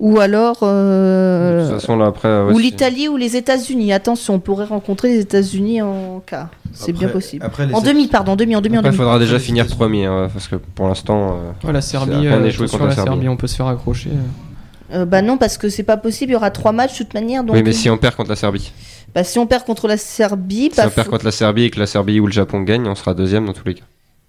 [0.00, 2.28] ou alors euh, De toute façon, là, après.
[2.28, 3.92] ouais, ou l'Italie ou les États-Unis.
[3.92, 6.48] Attention, on pourrait rencontrer les États-Unis en quart.
[6.72, 7.44] C'est bien possible.
[7.46, 8.98] Après, En demi, pardon, en demi, en demi, en Après, il demi.
[9.04, 11.38] faudra déjà finir premier, hein, parce que pour l'instant.
[11.62, 13.10] euh, Ouais, la Serbie, euh, sur la la Serbie.
[13.10, 14.10] Serbie, on peut se faire accrocher.
[14.10, 14.96] euh.
[14.96, 16.32] Euh, bah non, parce que c'est pas possible.
[16.32, 17.42] Il y aura trois matchs de toute manière.
[17.44, 18.72] Donc, oui, mais si on perd contre la Serbie.
[19.14, 21.70] Bah, si on perd contre la Serbie, Si bah, on perd contre la Serbie et
[21.70, 23.84] que la Serbie ou le Japon gagne, on sera deuxième dans tous les cas.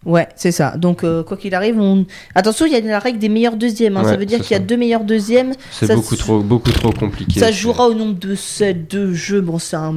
[0.06, 0.78] ouais, c'est ça.
[0.78, 2.06] Donc euh, quoi qu'il arrive, on...
[2.36, 3.98] attention, il y a la règle des meilleurs deuxièmes.
[3.98, 4.04] hein.
[4.04, 5.54] ça veut dire qu'il y a deux meilleurs deuxièmes.
[5.72, 7.40] C'est beaucoup se- trop, beaucoup trop compliqué.
[7.40, 9.42] Ça jouera au nombre de sets, de jeux.
[9.42, 9.96] Bon, c'est un...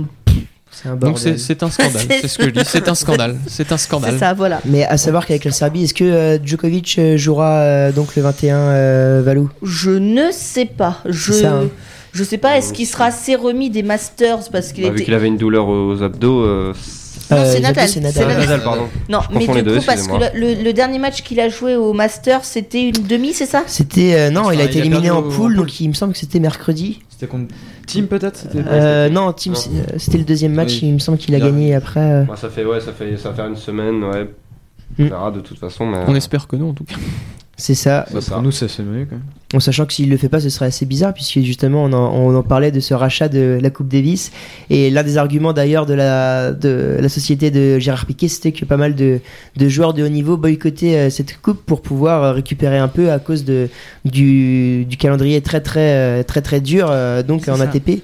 [0.70, 3.72] C'est un Donc c'est un scandale, C'est- ce que je dis, c'est un scandale, c'est
[3.72, 4.16] un scandale.
[4.18, 4.61] ça, voilà.
[4.64, 8.22] Mais à savoir qu'avec la Serbie, est-ce que euh, Djokovic euh, jouera euh, donc le
[8.22, 9.51] 21 euh, Valou?
[9.64, 10.98] Je ne sais pas.
[11.07, 11.68] Je C'est ça, hein.
[12.12, 12.57] Je sais pas.
[12.59, 15.68] Est-ce qu'il sera assez remis des Masters parce qu'il Bah, vu qu'il avait une douleur
[15.68, 16.73] aux abdos, euh,
[17.31, 17.88] Non, Euh, c'est Nadal, Nadal.
[17.88, 18.23] c'est Nadal.
[18.33, 18.62] c'est Nadal.
[18.62, 18.83] Pardon.
[19.11, 21.92] Non, Je mais du coup, parce que le, le dernier match qu'il a joué au
[21.92, 23.64] Master, c'était une demi, c'est ça?
[23.66, 26.14] C'était euh, non, il a il été a éliminé en poule, donc il me semble
[26.14, 27.01] que c'était mercredi.
[27.11, 27.53] C'était contre
[27.87, 28.44] Team peut-être?
[28.55, 29.59] Euh, non, Team, Non.
[29.75, 30.75] euh, c'était le deuxième match.
[30.81, 30.88] Oui.
[30.88, 32.01] Il me semble qu'il a gagné après.
[32.01, 34.25] euh, Ouais, ça fait ouais, ça fait ça faire une semaine, ouais.
[34.99, 35.03] Mm.
[35.03, 36.94] On verra de toute façon, mais On espère que non en tout cas.
[37.59, 38.07] C'est ça.
[38.11, 38.35] c'est ça.
[38.35, 39.25] Pour nous, ça c'est mieux quand même.
[39.55, 42.13] En sachant que s'il le fait pas, ce serait assez bizarre, puisque justement, on en,
[42.15, 44.31] on en parlait de ce rachat de la Coupe Davis.
[44.69, 48.67] Et l'un des arguments d'ailleurs de la, de la société de Gérard Piquet, c'était que
[48.67, 49.21] pas mal de,
[49.57, 53.11] de joueurs de haut niveau boycottaient euh, cette coupe pour pouvoir euh, récupérer un peu
[53.11, 53.71] à cause de,
[54.05, 57.63] du, du calendrier très très euh, très très dur euh, donc en ça.
[57.63, 58.03] ATP.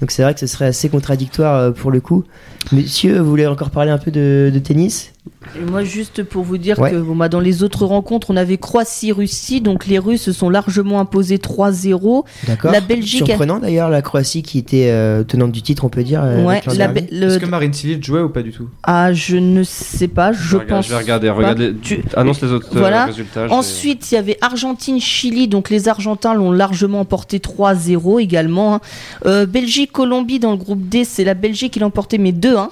[0.00, 2.22] Donc c'est vrai que ce serait assez contradictoire euh, pour le coup.
[2.70, 5.10] Monsieur, vous voulez encore parler un peu de, de tennis?
[5.56, 6.90] Et moi, juste pour vous dire Ouais.
[6.90, 10.50] que bon, bah, dans les autres rencontres, on avait Croatie-Russie, donc les Russes se sont
[10.50, 12.24] largement imposés 3-0.
[12.46, 12.72] D'accord.
[12.72, 13.22] La Belgique.
[13.22, 16.22] a- Surprenant d'ailleurs la Croatie qui était euh, tenante du titre, on peut dire.
[16.24, 16.88] euh, Ouais, la.
[16.88, 18.68] Be- le- Est-ce que Marine Cilic jouait ou pas du tout?
[18.82, 20.86] Ah, je ne sais pas, je Je, pense.
[20.86, 21.34] je vais regarder, pas.
[21.34, 23.06] regarde les- Tu- annonce les autres euh, Voilà.
[23.06, 23.46] résultats.
[23.50, 28.74] Ensuite, il y avait Argentine-Chili, donc les Argentins l'ont largement emporté 3-0 également.
[28.76, 28.80] hein.
[29.26, 32.70] Euh, Belgique-Colombie dans le groupe D, c'est la Belgique qui l'a emporté, mais 2-1.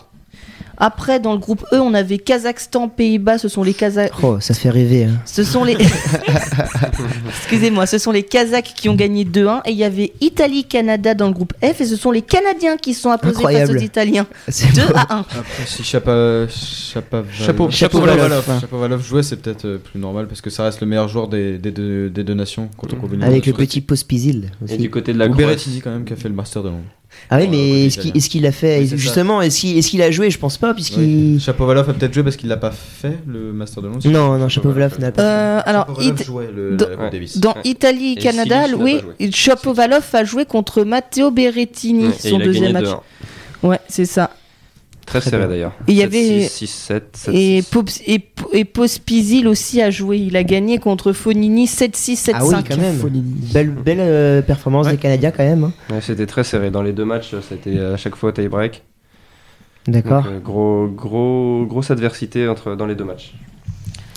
[0.79, 4.13] Après, dans le groupe E, on avait Kazakhstan-Pays-Bas, ce sont les Kazakhs.
[4.23, 5.05] Oh, ça fait rêver.
[5.05, 5.21] hein.
[5.25, 5.77] Ce sont les.
[7.29, 9.61] Excusez-moi, ce sont les Kazakhs qui ont gagné 2-1.
[9.67, 11.81] Et il y avait Italie-Canada dans le groupe F.
[11.81, 13.73] Et ce sont les Canadiens qui sont Incroyable.
[13.73, 14.27] face aux Italiens.
[14.49, 14.93] C'est 2 beau.
[14.97, 15.19] à 1.
[15.21, 18.45] Après, si Chapa, Chapa, Chapeau- Chapovalov.
[18.61, 21.59] Chapovalov jouait, c'est peut-être euh, plus normal parce que ça reste le meilleur joueur des,
[21.59, 25.13] des, deux, des deux nations quand on combine Avec le petit Pospisil Et du côté
[25.13, 25.81] de la Ou Croatie.
[25.83, 26.83] Quand même qui a fait le Master de Londres.
[27.31, 29.03] Ah oui, Ouais, mais est-ce qu'il a fait Oui, c'est ça.
[29.03, 30.31] Justement, est-ce qu'il a joué?
[30.31, 31.35] Je pense pas, puisqu'il.
[31.35, 31.41] Oui.
[31.41, 34.01] Chapovalov a peut-être joué parce qu'il l'a pas fait le Master de Londres.
[34.05, 35.23] Non, non, Chapovalov n'a pas.
[35.23, 37.11] Euh, alors, Chapovalov It- jouait le, dans- la Coupe Ouais.
[37.11, 37.39] Davis.
[37.39, 37.61] Dans Ouais.
[37.65, 39.33] Italie-Canada, Silic n'a oui.
[39.33, 42.85] Chapovalov a joué contre Matteo Berrettini, son deuxième match.
[42.85, 43.01] 2-1.
[43.69, 44.31] Ouais, c'est ça.
[45.13, 45.73] Très Très serré d'ailleurs.
[45.89, 47.69] Et il y avait- 6, 7, 7, Et, 6.
[47.71, 50.17] Pops- et, P- et Pospisil aussi a joué.
[50.19, 52.33] Il a gagné contre Fonini 7-6, 7-5.
[52.35, 52.97] Ah oui, quand même.
[53.53, 54.93] Belle, belle euh, performance Ouais.
[54.93, 55.65] des Canadiens quand même.
[55.65, 55.73] hein.
[55.91, 56.71] Ouais, C'était très serré.
[56.71, 58.83] Dans les deux matchs, c'était à chaque fois tie-break.
[59.87, 60.25] D'accord.
[60.29, 63.35] Euh, gros, gros, grosse adversité entre, dans les deux matchs.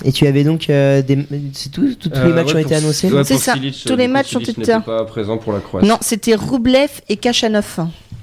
[0.05, 1.25] Et tu avais donc euh, des.
[1.53, 3.11] C'est tout, tous tous les Euh, matchs ouais, ont été annoncés.
[3.11, 3.53] ouais, C'est ça.
[3.53, 4.53] Silic, Tous euh, les matchs ont été-
[4.85, 5.87] pas présent pour la Croatie.
[5.87, 7.79] Non, c'était Roublev et Kachanov.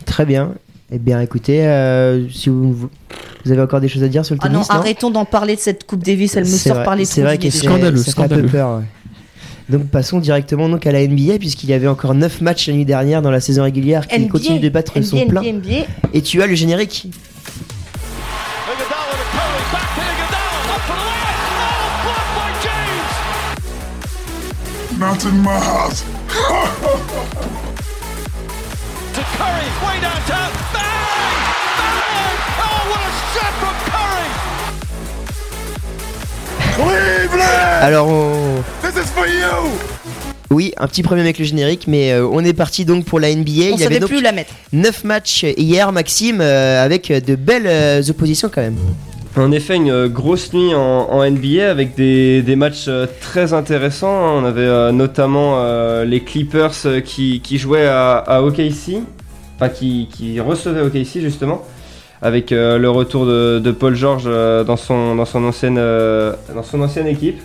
[0.06, 0.54] Très bien.
[0.94, 4.40] Eh bien, écoutez, euh, si vous, vous avez encore des choses à dire sur le
[4.42, 6.36] Ah non, tennis, arrêtons d'en parler de cette Coupe Davis.
[6.36, 7.70] Elle me sort vrai- par les C'est vrai du nez que c'est déjà.
[7.72, 8.48] Scandaleux, ça fait un peu scandaleux.
[8.48, 8.78] peur.
[8.78, 8.84] ouais.
[9.70, 12.84] Donc passons directement donc à la NBA puisqu'il y avait encore 9 matchs la nuit
[12.84, 15.42] dernière dans la saison régulière qui NBA, continue de battre son NBA, plein.
[16.12, 17.08] Et tu as le générique.
[29.22, 30.50] To Curry, way downtown.
[30.74, 31.38] Bang!
[31.78, 32.34] Bang!
[32.58, 34.28] Oh, what a shot from Curry!
[36.74, 37.84] Cleveland!
[37.84, 38.64] Alors on...
[38.82, 39.70] This is for you!
[40.50, 43.32] oui, un petit problème avec le générique, mais euh, on est parti donc pour la
[43.32, 43.42] NBA.
[43.44, 44.54] On Il y avait savait donc plus où la mettre.
[44.72, 48.76] 9 matchs hier, Maxime, euh, avec de belles euh, oppositions quand même.
[49.34, 54.36] En effet, une grosse nuit en, NBA avec des, matchs euh, très intéressants.
[54.36, 59.00] On avait euh, notamment euh, les Clippers qui, jouaient à, OKC,
[59.56, 61.62] enfin qui, recevaient OKC justement,
[62.20, 65.78] avec le retour de, Paul George dans, son, ancienne,
[67.06, 67.40] équipe.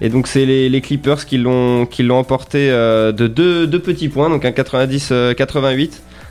[0.00, 5.90] Et donc c'est les, Clippers qui l'ont emporté de deux petits points, donc un 90-88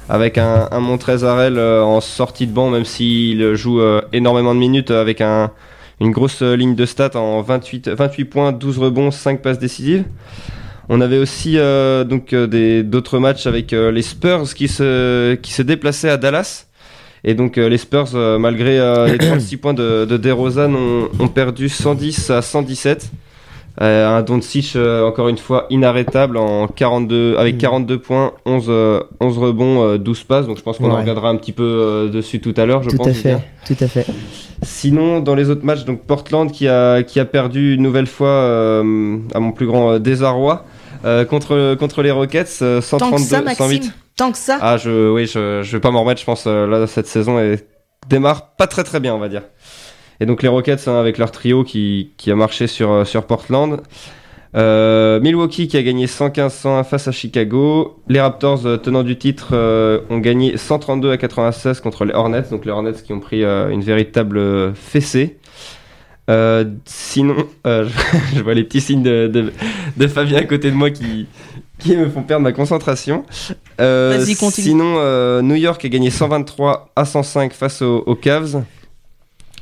[0.09, 4.59] avec un, un Montrezarel euh, en sortie de banc, même s'il joue euh, énormément de
[4.59, 5.51] minutes euh, avec un,
[5.99, 10.05] une grosse euh, ligne de stats en 28, 28 points, 12 rebonds, 5 passes décisives.
[10.89, 15.53] On avait aussi euh, donc euh, d'autres matchs avec euh, les Spurs qui se qui
[15.53, 16.65] se déplaçaient à Dallas.
[17.23, 21.09] Et donc euh, les Spurs, euh, malgré euh, les 36 points de, de DeRozan, ont,
[21.19, 23.11] ont perdu 110 à 117.
[23.81, 27.57] Euh, un Doncic euh, encore une fois inarrêtable en 42 avec Mm.
[27.57, 30.45] 42 points, 11 euh, 11 rebonds, euh, 12 passes.
[30.45, 30.99] Donc je pense qu'on en Ouais.
[30.99, 33.07] reviendra un petit peu euh, dessus tout à l'heure, je tout pense.
[33.07, 34.05] à fait, tout à fait.
[34.61, 38.27] Sinon, dans les autres matchs, donc Portland qui a, qui a perdu une nouvelle fois,
[38.29, 40.65] euh, à mon plus grand euh, désarroi,
[41.05, 43.65] euh, contre, contre les Rockets, euh, Tant que 132, ça, Maxime.
[43.65, 43.93] 108.
[44.15, 44.59] Tant que ça.
[44.61, 47.39] Ah, je, oui, je, je vais pas m'en remettre, je pense, euh, là, cette saison
[47.39, 47.55] et
[48.07, 49.41] démarre pas très très bien, on va dire.
[50.19, 53.25] Et donc les Rockets, hein, avec leur trio qui, qui a marché sur, euh, sur
[53.25, 53.81] Portland.
[54.55, 57.99] Euh, Milwaukee qui a gagné 115-101 face à Chicago.
[58.07, 62.43] Les Raptors, euh, tenants du titre, euh, ont gagné 132 à 96 contre les Hornets.
[62.51, 65.37] Donc les Hornets qui ont pris une véritable fessée.
[66.85, 67.89] Sinon, je,
[68.35, 69.51] je vois les petits signes de, de,
[69.97, 71.27] de Fabien à côté de moi qui,
[71.79, 73.25] qui me font perdre ma concentration.
[73.79, 74.67] Vas-y, continue.
[74.67, 78.63] Sinon, New York a gagné 123 à 105 face aux, aux Cavs.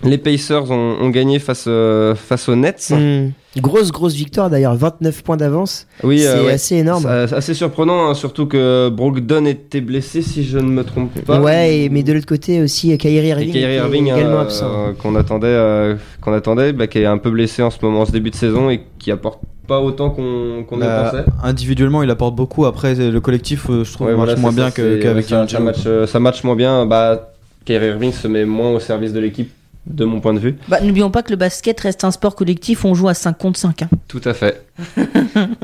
[0.04, 2.92] Les Pacers ont, ont gagné face, euh, face aux Nets.
[2.92, 3.30] Hmm.
[3.58, 5.86] Grosse, grosse victoire d'ailleurs, 29 points d'avance.
[6.04, 6.54] Oui, c'est euh, ouais.
[6.54, 7.04] assez énorme.
[7.28, 11.40] C'est assez surprenant, hein, surtout que Brogdon était blessé, si je ne me trompe pas.
[11.42, 14.66] Ouais, et- mais de l'autre côté aussi, Kyrie Irving, Et Kyrie Irving, également euh, absent.
[14.88, 18.02] euh, qu'on attendait, euh, qu'on attendait bah, qui est un peu blessé en ce moment,
[18.02, 21.30] en ce début de saison, et qui apporte pas autant qu'on qu'on Bah, le pensait.
[21.44, 22.66] individuellement, il apporte beaucoup.
[22.66, 25.04] Après, le collectif, euh, je trouve, Ouais, marche voilà, moins c'est bien ça, que- c'est-
[25.04, 25.30] qu'avec
[25.62, 26.86] match, euh, ça match moins bien.
[26.86, 27.34] Bah,
[27.66, 29.52] Kyrie Irving se met moins au service de l'équipe,
[29.88, 30.56] de mon point de vue.
[30.67, 33.60] Bah, N'oublions pas que le basket reste un sport collectif, on joue à 5 contre
[33.60, 33.82] 5.
[33.82, 33.89] hein.
[34.08, 34.63] Tout à fait.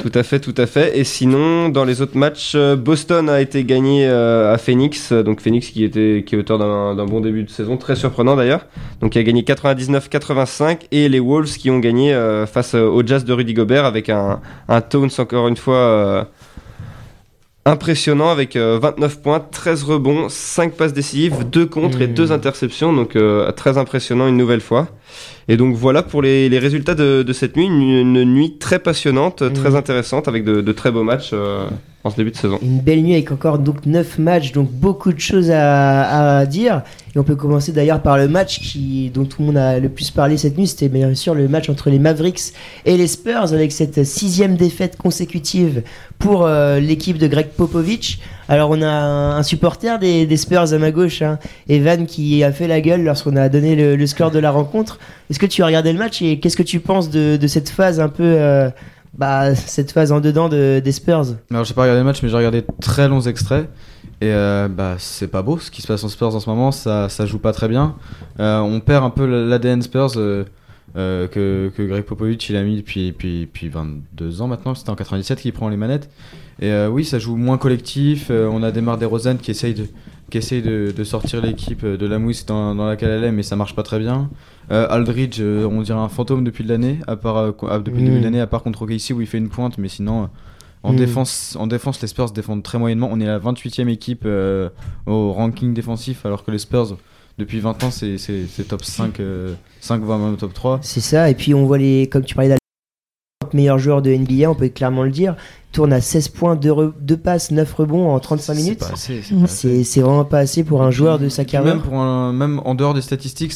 [0.02, 0.98] tout à fait, tout à fait.
[0.98, 5.12] Et sinon, dans les autres matchs, euh, Boston a été gagné euh, à Phoenix.
[5.14, 8.66] Donc Phoenix qui, était, qui est auteur d'un bon début de saison, très surprenant d'ailleurs.
[9.02, 10.82] Donc il a gagné 99-85.
[10.92, 14.42] Et les Wolves qui ont gagné euh, face au Jazz de Rudy Gobert avec un,
[14.68, 16.28] un Towns encore une fois
[17.68, 22.14] impressionnant avec euh, 29 points, 13 rebonds, 5 passes décisives, 2 contre et Mmh.
[22.14, 22.94] 2 interceptions.
[22.94, 24.88] Donc euh, très impressionnant une nouvelle fois.
[25.50, 28.80] Et donc voilà pour les, les résultats de, de cette nuit, une, une nuit très
[28.80, 29.54] passionnante, Mhm.
[29.54, 31.66] très intéressante avec de, de très beaux matchs euh,
[32.16, 32.38] début de.
[32.62, 36.84] Une belle nuit avec encore donc 9 matchs, donc beaucoup de choses à, dire.
[37.16, 39.90] Et on peut commencer d'ailleurs par le match qui, dont tout le monde a le
[39.90, 40.68] plus parlé cette nuit.
[40.68, 42.54] C'était bien sûr le match entre les Mavericks
[42.86, 45.84] et les Spurs avec cette sixième défaite consécutive
[46.20, 48.20] pour euh, l'équipe de Greg Popovich.
[48.50, 52.68] Alors on a un, supporter des, Spurs à ma gauche, hein, Evan, qui a fait
[52.68, 55.00] la gueule lorsqu'on a donné le, le score de la rencontre.
[55.30, 57.70] Est-ce que tu as regardé le match et qu'est-ce que tu penses de, de cette
[57.70, 58.24] phase un peu...
[58.24, 58.70] euh,
[59.18, 61.36] bah, cette phase en dedans de, des Spurs.
[61.52, 63.70] Alors j'ai pas regardé le match, mais j'ai regardé très longs extraits.
[64.20, 66.72] Et euh, bah c'est pas beau ce qui se passe en Spurs en ce moment,
[66.72, 67.96] ça, ça joue pas très bien.
[68.40, 70.44] Euh, on perd un peu l'ADN Spurs euh,
[70.96, 74.90] euh, que, que Greg Popovich il a mis depuis, depuis, depuis 22 ans maintenant, c'était
[74.90, 76.10] en 97 qu'il prend les manettes.
[76.60, 79.86] Et oui, ça joue moins collectif, on a Demar DeRozan qui essaye de,
[80.30, 83.44] qui essaye de, de sortir l'équipe de la mousse dans, dans laquelle elle est, mais
[83.44, 84.30] ça marche pas très bien.
[84.72, 88.22] Euh, Aldridge, euh, on dirait un fantôme depuis l'année, à part euh, depuis Mm.
[88.22, 90.24] l'année, à part contre OKC où il fait une pointe, mais sinon.
[90.24, 90.28] euh,
[90.84, 90.98] en, Mm.
[90.98, 93.10] défense, en défense, les Spurs défendent très moyennement.
[93.12, 94.70] On est la 28e équipe euh,
[95.06, 96.98] au ranking défensif, alors que les Spurs,
[97.38, 98.18] depuis 20 ans, c'est
[98.68, 100.80] top 5, euh, 5 voire même top 3.
[100.84, 102.58] C'est ça, et puis on voit les, comme tu parlais d'Al-
[103.54, 105.36] meilleur joueur de NBA, on peut clairement le dire,
[105.72, 108.84] tourne à 16 points, 2, passes, 9 rebonds en 35 C'est minutes.
[108.92, 111.76] assez, c'est vraiment pas assez pour un joueur de sa carrière.
[111.76, 113.54] Même, pour un- même en dehors des statistiques,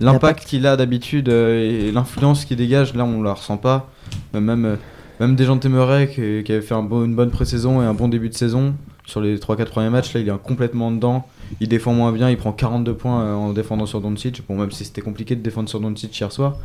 [0.00, 3.88] l'impact qu'il a d'habitude euh, et l'influence qu'il dégage, là on la ressent pas.
[4.34, 4.76] Même, euh,
[5.20, 7.84] même des gens de Temeray qui, qui avait fait un bon- une bonne pré-saison et
[7.84, 8.74] un bon début de saison
[9.06, 11.26] sur les 3-4 premiers matchs, là il est complètement dedans.
[11.60, 14.42] Il défend moins bien, il prend 42 points euh, en défendant sur Doncic.
[14.48, 16.56] Bon, même si c'était compliqué de défendre sur Doncic hier soir.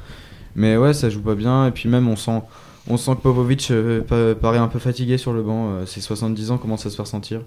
[0.55, 1.67] Mais ouais, ça joue pas bien.
[1.67, 2.41] Et puis même, on sent,
[2.89, 5.69] on sent que Popovic euh, pa- paraît un peu fatigué sur le banc.
[5.69, 7.41] Euh, Ses 70 ans commencent à se faire sentir.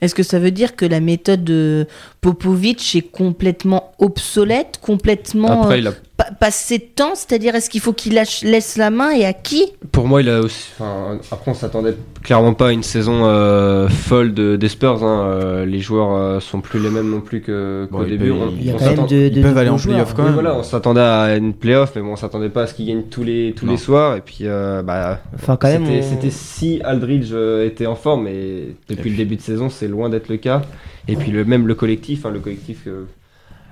[0.00, 1.86] Est-ce que ça veut dire que la méthode de
[2.20, 5.92] Popovic est complètement obsolète, complètement Après, euh, il a,
[6.24, 9.32] pa- passé de temps C'est-à-dire, est-ce qu'il faut qu'il lâche, laisse la main et à
[9.32, 9.72] qui?
[9.92, 10.68] Pour moi, il a aussi.
[10.78, 15.02] enfin, après, on s'attendait clairement pas à une saison euh, folle de, des Spurs.
[15.04, 15.26] hein.
[15.26, 18.26] Euh, les joueurs euh, sont plus les mêmes non plus que- qu'au Bon, il début.
[18.30, 20.22] peut- On- Il y a on quand même de, ils peuvent aller en playoff quand
[20.24, 20.34] même.
[20.34, 23.04] voilà, on s'attendait à une playoff, mais bon, on s'attendait pas à ce qu'ils gagnent
[23.04, 23.72] tous les, tous Non.
[23.72, 24.16] les soirs.
[24.16, 27.32] Et puis, euh, bah, Enfin, quand même, c'était on- si Aldridge
[27.64, 30.62] était en forme, mais depuis le début de saison, c'est loin d'être le cas.
[31.08, 32.86] Et puis, le, même le collectif, hein, le collectif.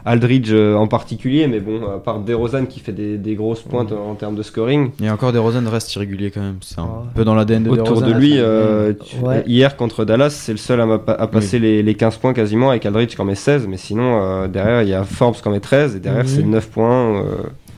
[0.05, 3.93] Aldridge euh, en particulier, mais bon, à part DeRozan qui fait des, des grosses pointes
[3.93, 6.57] en termes de scoring, Et encore, DeRozan reste irrégulier quand même.
[6.63, 7.05] C'est un Oh.
[7.15, 9.43] peu dans l'ADN de autour de lui, euh, tu- Ouais.
[9.47, 13.15] hier contre Dallas, c'est le seul à, passer les, les 15 points quasiment, avec Aldridge
[13.15, 15.61] qui en met 16, mais sinon, euh, derrière, il y a Forbes qui en met
[15.61, 16.29] 13, et derrière, Mhm.
[16.29, 17.25] c'est 9 points euh,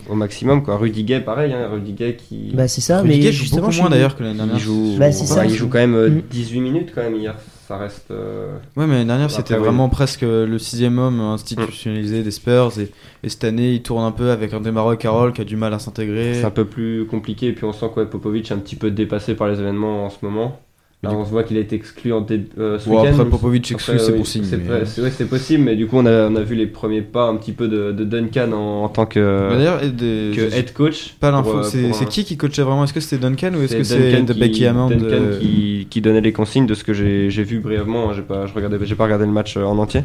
[0.08, 0.62] au maximum.
[0.62, 0.76] Quoi.
[0.76, 3.62] Rudy Gay, pareil, hein, Rudy Gay qui Bah, c'est ça, Rudy mais Gay joue justement,
[3.62, 4.58] beaucoup je moins d'ailleurs que l'année il dernière.
[4.58, 6.22] joue, Bah, enfin, il joue quand même euh, Mhm.
[6.30, 7.34] 18 minutes quand même hier,
[7.72, 8.10] ça reste...
[8.10, 9.60] euh, Ouais, mais l'année dernière, c'était oui.
[9.60, 12.78] vraiment presque le sixième homme institutionnalisé des Spurs.
[12.78, 12.90] Et,
[13.22, 15.72] et cette année, il tourne un peu avec un Demaro Carroll qui a du mal
[15.72, 16.34] à s'intégrer.
[16.34, 18.76] C'est un peu plus compliqué, et puis on sent que ouais, Popovic est un petit
[18.76, 20.60] peu dépassé par les événements en ce moment.
[21.04, 23.24] Là, Du on se voit qu'il a été exclu en dé- euh, ce Bon, après,
[23.24, 24.44] Popovic exclu, c'est oui, bon signe.
[24.44, 27.50] C'est possible, mais du coup, on a, on a vu les premiers pas un petit
[27.50, 30.72] peu de, de Duncan en, en tant que, Mais D'ailleurs, et des- que j'ai head
[30.72, 31.16] coach.
[31.18, 31.58] pas l'info.
[31.58, 32.84] euh, C'est un- qui qui coachait vraiment?
[32.84, 36.00] Est-ce que c'était Duncan ou est-ce que c'est de Becky Hammond Duncan euh, qui, qui
[36.02, 38.10] donnait les consignes de ce que j'ai vu brièvement.
[38.10, 38.12] hein.
[38.14, 40.02] J'ai pas, je regardais, j'ai pas regardé le match euh, en entier,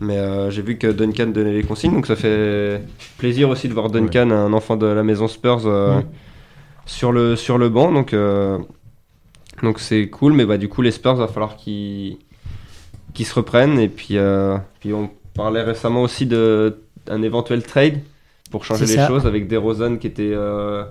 [0.00, 2.80] mais euh, j'ai vu que Duncan donnait les consignes, donc ça fait
[3.18, 5.60] plaisir aussi de voir Duncan, un enfant de la maison Spurs,
[6.86, 7.92] sur le sur le banc.
[7.92, 8.14] Donc
[9.62, 12.16] donc c'est cool, mais bah du coup les Spurs va falloir qu'ils
[13.16, 16.78] se reprennent et puis euh, puis on parlait récemment aussi de
[17.10, 18.00] un éventuel trade
[18.50, 19.08] pour changer les ça.
[19.08, 20.84] choses avec DeRozan qui était euh,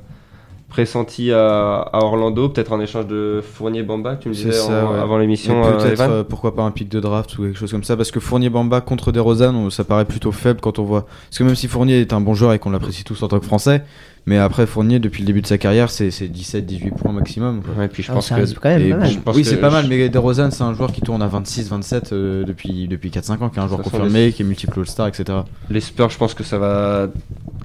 [0.70, 4.94] pressenti à, à Orlando, peut-être en échange de Fournier Bamba, tu me disais ça, en-
[4.94, 5.00] ouais.
[5.00, 5.64] avant l'émission.
[5.64, 8.12] Euh, peut-être euh, pourquoi pas un pic de draft ou quelque chose comme ça parce
[8.12, 11.56] que Fournier Bamba contre DeRozan ça paraît plutôt faible quand on voit parce que même
[11.56, 13.84] si Fournier est un bon joueur et qu'on l'apprécie tous en tant que français
[14.28, 17.64] mais après Fournier depuis le début de sa carrière c'est c'est 17 18 points maximum
[17.64, 17.74] quoi.
[17.74, 19.12] Ouais, et puis je Ah, pense que reste quand même Et pas bon, mal.
[19.12, 21.28] je pense oui c'est pas je- mal mais DeRozan c'est un joueur qui tourne à
[21.28, 24.46] 26 27 euh, depuis depuis 4 5 ans qui est un joueur confirmé qui est
[24.46, 25.40] multiple All-Star etc.
[25.72, 27.08] les Spurs, je pense que ça va,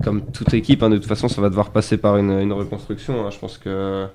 [0.04, 3.26] comme toute équipe, hein, de toute façon, ça va devoir passer par une, une reconstruction.
[3.26, 3.30] hein.
[3.30, 4.06] Je pense que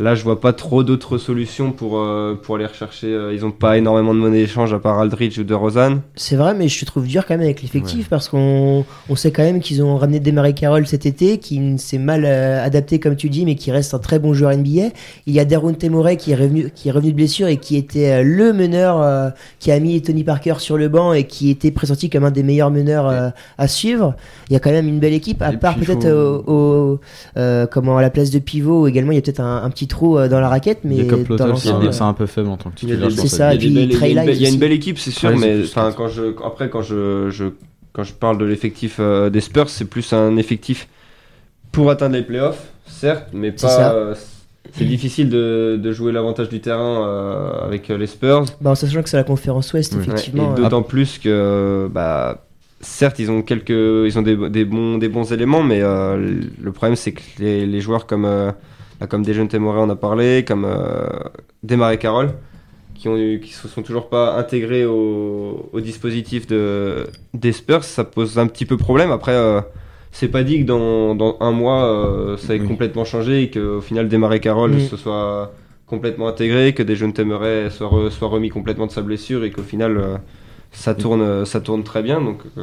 [0.00, 3.08] là, je vois pas trop d'autres solutions pour, euh, pour aller rechercher.
[3.08, 6.02] euh, ils ont pas énormément de monnaie d'échange à part Aldridge ou de Rosanne.
[6.14, 9.42] C'est vrai, mais je trouve dur quand même avec l'effectif parce qu'on on sait quand
[9.42, 13.28] même qu'ils ont ramené Desmarais Carroll cet été, qui s'est mal euh, adapté comme tu
[13.28, 14.88] dis, mais qui reste un très bon joueur NBA.
[15.26, 17.76] Il y a Deron Temoret qui est revenu, qui est revenu de blessure et qui
[17.76, 21.50] était euh, le meneur euh, qui a mis Tony Parker sur le banc et qui
[21.50, 24.14] était pressenti comme un des meilleurs meneurs euh, à suivre.
[24.48, 26.52] Il y a quand même une belle équipe, à Et part peut-être faut- au,
[26.94, 27.00] au-
[27.36, 29.10] euh, comment à la place de pivot également.
[29.12, 31.86] Il y a peut-être un, un petit trou euh, dans la raquette, mais c'est l'ensemble,
[31.88, 33.62] un, c'est un peu faible en tant que Il y a titulaire c'est ça, il
[33.62, 34.52] y a et des puis belles- il y a une belle- il y a une
[34.54, 35.62] Lyles belle équipe, c'est sûr, mais
[35.96, 37.46] quand je, après, quand je, je,
[37.92, 40.88] quand je parle de l'effectif euh, des Spurs, c'est plus un effectif
[41.72, 43.92] pour atteindre les playoffs, certes, mais C'est pas.
[43.92, 44.14] euh,
[44.72, 48.44] c'est difficile de, de jouer l'avantage du terrain euh, avec euh, les Spurs.
[48.60, 50.42] bah, en sachant que c'est la conférence Ouest, effectivement.
[50.44, 52.44] Ouais, et euh, d'autant plus que, bah,
[52.80, 56.16] certes, ils ont quelques, ils ont des, des bons, des bons éléments, mais euh,
[56.60, 58.52] le problème c'est que les, les joueurs comme, euh,
[59.06, 61.06] comme Dejounte Murray on a parlé, comme euh,
[61.62, 62.30] Desmarais Carroll,
[62.94, 67.84] qui ont, eu- qui se sont toujours pas intégrés au, au dispositif de des Spurs,
[67.84, 69.10] ça pose un petit peu problème.
[69.10, 69.32] Après.
[69.32, 69.60] euh,
[70.10, 72.66] c'est pas dit que dans, dans un mois euh, ça ait Oui.
[72.66, 74.80] complètement changé et qu'au final Desmarais Carroll Mm.
[74.80, 75.52] se soit
[75.86, 76.82] complètement intégré, que
[77.22, 80.16] Murray soit, re- soit remis complètement de sa blessure et qu'au final euh,
[80.72, 82.22] ça tourne, ça tourne très bien.
[82.22, 82.62] Donc, euh,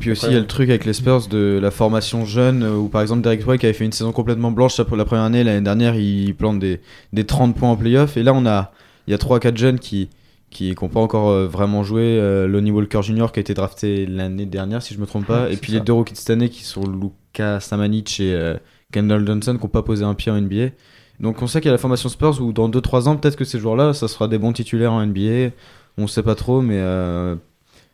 [0.00, 2.76] puis aussi, il y a le truc avec les Spurs de la formation jeune, euh,
[2.76, 5.24] où par exemple Derek White qui avait fait une saison complètement blanche après la première
[5.24, 6.80] année, l'année dernière, il plante des,
[7.12, 8.16] des 30 points en playoff.
[8.16, 8.72] Et là, on a,
[9.06, 10.08] il y a 3-4 jeunes qui
[10.50, 12.02] qui n'ont pas encore euh, vraiment joué.
[12.02, 13.26] Euh, Lonnie Walker Jr.
[13.32, 15.44] qui a été drafté l'année dernière, si je me trompe pas.
[15.44, 15.78] Ouais, et puis ça.
[15.78, 18.56] les deux rookies de cette année qui sont Luka Samanic et euh,
[18.92, 20.70] Kendall Johnson qui n'ont pas posé un pied en NBA.
[21.20, 23.44] Donc on sait qu'il y a la formation Spurs où dans 2-3 ans, peut-être que
[23.44, 25.50] ces joueurs-là, ça sera des bons titulaires en NBA.
[25.98, 27.34] On sait pas trop, mais euh,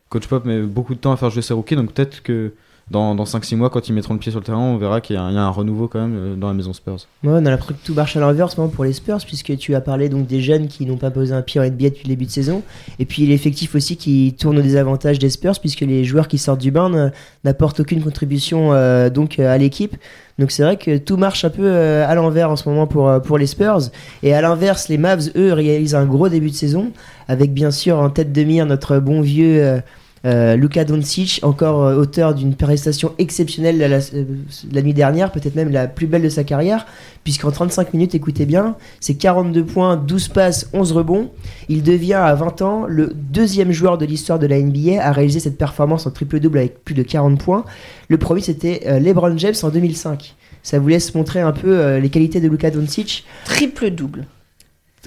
[0.09, 2.53] Coach Pop met beaucoup de temps à faire jouer ses rookies, donc peut-être que
[2.91, 5.15] dans, dans 5-6 mois, quand ils mettront le pied sur le terrain, on verra qu'il
[5.15, 7.07] y, a un- renouveau quand même euh, dans la maison Spurs.
[7.23, 9.17] Ouais, on a l'impression que tout marche à l'envers en ce moment pour les Spurs,
[9.25, 11.89] puisque tu as parlé donc des jeunes qui n'ont pas posé un pied en NBA
[11.89, 12.61] depuis le début de saison,
[12.99, 16.61] et puis l'effectif aussi qui tourne au désavantage des Spurs, puisque les joueurs qui sortent
[16.61, 17.09] du banc ne-
[17.43, 19.95] n'apportent aucune contribution euh, donc euh, à l'équipe.
[20.37, 23.37] Donc c'est vrai que tout marche un peu à l'envers en ce moment pour, pour
[23.39, 23.79] les Spurs.
[24.21, 26.91] Et à l'inverse, les Mavs, eux, réalisent un gros début de saison,
[27.29, 29.81] avec bien sûr en tête de mire notre bon vieux
[30.25, 34.25] euh, Luka Doncic, encore euh, auteur d'une prestation exceptionnelle la, la- euh,
[34.71, 36.85] la nuit dernière, peut-être même la plus belle de sa carrière,
[37.23, 41.31] puisqu'en 35 minutes, écoutez bien, c'est 42 points, 12 passes, 11 rebonds.
[41.69, 45.39] Il devient à 20 ans le deuxième joueur de l'histoire de la NBA à réaliser
[45.39, 47.63] cette performance en triple-double avec plus de 40 points.
[48.09, 50.35] Le premier, c'était euh, LeBron James en 2005.
[50.63, 54.25] Ça vous laisse montrer un peu les qualités de Luka Doncic Triple-double.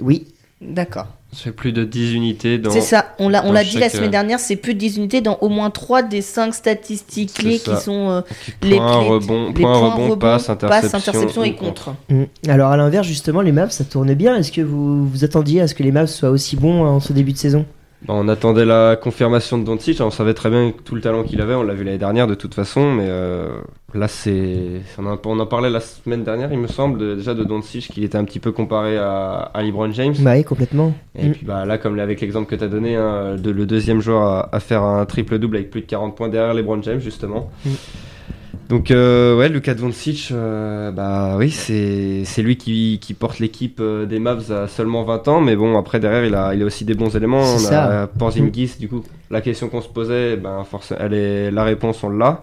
[0.01, 0.29] Oui,
[0.61, 1.07] D'accord.
[1.33, 2.71] C'est plus de 10 unités dans.
[2.71, 4.97] C'est ça, on l'a on l'a dit la semaine euh, dernière, c'est plus de 10
[4.97, 8.21] unités dans au moins 3 des 5 statistiques clés qui sont euh,
[8.61, 11.95] Points, les, rebond, les points, points, rebond, passe, interception, interception et contre.
[12.09, 12.25] Mm.
[12.49, 14.37] Alors à l'inverse, justement, les Mavs, ça tourne bien.
[14.37, 17.13] Est-ce que vous vous attendiez à ce que les Mavs soient aussi bons en ce
[17.13, 17.67] début de saison?
[18.07, 21.41] Bah, on attendait la confirmation de Doncic, on savait très bien tout le talent qu'il
[21.41, 23.49] avait, on l'a vu l'année dernière de toute façon, mais euh,
[23.93, 24.55] là c'est,
[24.99, 25.07] on,
[25.41, 28.23] en- parlait la semaine dernière il me semble, de- déjà de Doncic qu'il était un
[28.25, 30.15] petit peu comparé à, à LeBron James.
[30.21, 30.95] Bah oui, complètement.
[31.19, 31.33] Et Mm.
[31.33, 34.23] puis bah, là, comme avec l'exemple que tu as donné, hein, de, le deuxième joueur
[34.23, 37.51] à, à faire un triple-double avec plus de 40 points derrière LeBron James, justement.
[37.67, 37.71] Mm.
[38.69, 43.79] Donc, euh, ouais, Luka Doncic, euh, bah oui, c'est c'est lui qui, qui porte l'équipe
[43.81, 46.67] euh, des Mavs à seulement 20 ans, mais bon, après, derrière, il a, il a
[46.67, 47.45] aussi des bons éléments.
[47.45, 48.03] C'est On ça.
[48.03, 52.03] a Porzingis, du coup, la question qu'on se posait, ben, forcément, elle est, la réponse,
[52.05, 52.43] on l'a.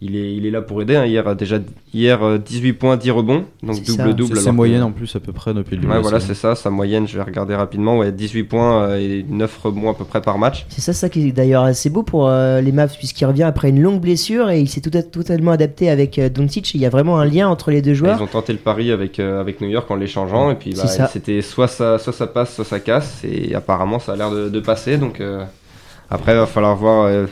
[0.00, 0.94] Il est, il est là pour aider.
[0.94, 1.06] hein.
[1.06, 1.58] Hier, déjà,
[1.92, 4.36] hier, euh, 18 points, 10 rebonds, donc double-double.
[4.36, 5.92] C'est sa moyenne en plus à peu près depuis le début.
[5.92, 9.24] Ouais, voilà, c'est ça, sa moyenne, je vais regarder rapidement, ouais, 18 points euh, et
[9.28, 10.66] 9 rebonds à peu près par match.
[10.68, 13.70] C'est ça, ça qui est d'ailleurs assez beau pour euh, les Mavs, puisqu'il revient après
[13.70, 16.74] une longue blessure et il s'est tout, totalement adapté avec euh, Doncic.
[16.74, 18.18] Il y a vraiment un lien entre les deux joueurs.
[18.20, 20.86] Ils ont tenté le pari avec, euh, avec New York en l'échangeant, et puis bah,
[21.10, 24.48] c'était soit ça, soit ça passe, soit ça casse, et apparemment ça a l'air de,
[24.48, 25.42] de passer, donc euh,
[26.08, 27.26] après il va falloir voir, euh,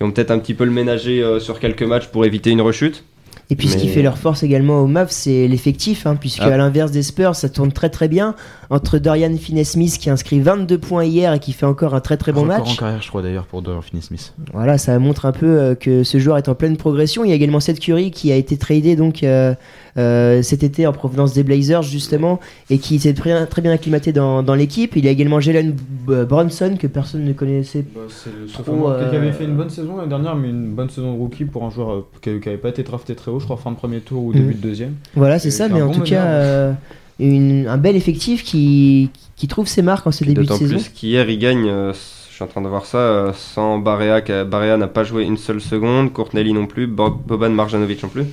[0.00, 2.60] ils vont peut-être un petit peu le ménager euh, sur quelques matchs pour éviter une
[2.60, 3.04] rechute.
[3.48, 6.46] Et puis ce qui fait leur force également aux Mavs, c'est l'effectif, hein, puisque Ah.
[6.46, 8.34] à l'inverse des Spurs, ça tourne très très bien.
[8.68, 12.16] Entre Dorian Finney-Smith qui a inscrit 22 points hier et qui fait encore un très
[12.16, 12.72] très bon Record match.
[12.72, 14.34] en carrière, je crois d'ailleurs, pour Dorian Finney-Smith.
[14.52, 17.24] Voilà, ça montre un peu euh, que ce joueur est en pleine progression.
[17.24, 19.54] Il y a également Seth Curry qui a été tradé donc euh,
[19.98, 24.12] euh, cet été en provenance des Blazers justement et qui s'est très, très bien acclimaté
[24.12, 24.96] dans, dans l'équipe.
[24.96, 25.72] Il y a également Jalen
[26.06, 27.84] B- Brunson que personne ne connaissait.
[27.94, 30.48] Bah, c'est le Trop, sophomore euh, qui avait fait une bonne saison l'année dernière, mais
[30.50, 33.30] une bonne saison de rookie pour un joueur euh, qui n'avait pas été drafté très
[33.30, 34.40] haut, je crois fin de premier tour ou Mhm.
[34.40, 34.94] début de deuxième.
[35.14, 36.72] Voilà, c'est ça, mais en bon tout cas, euh,
[37.18, 40.76] une- un bel effectif qui, qui trouve ses marques en ce début de D'autant saison.
[40.76, 44.20] plus qu'hier, il gagne, euh, je suis en train de voir ça, euh, sans Barea.
[44.44, 48.24] Barea n'a pas joué une seule seconde, Courtnelli non plus, Bo- Boban Marjanovic non plus.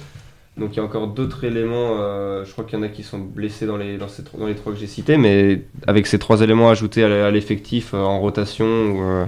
[0.58, 3.02] Donc il y a encore d'autres éléments, euh, je crois qu'il y en a qui
[3.02, 6.06] sont blessés dans les, dans ces, tro- dans les trois que j'ai cités, mais avec
[6.06, 9.26] ces trois éléments ajoutés à, l'effectif euh, en rotation, ou, euh,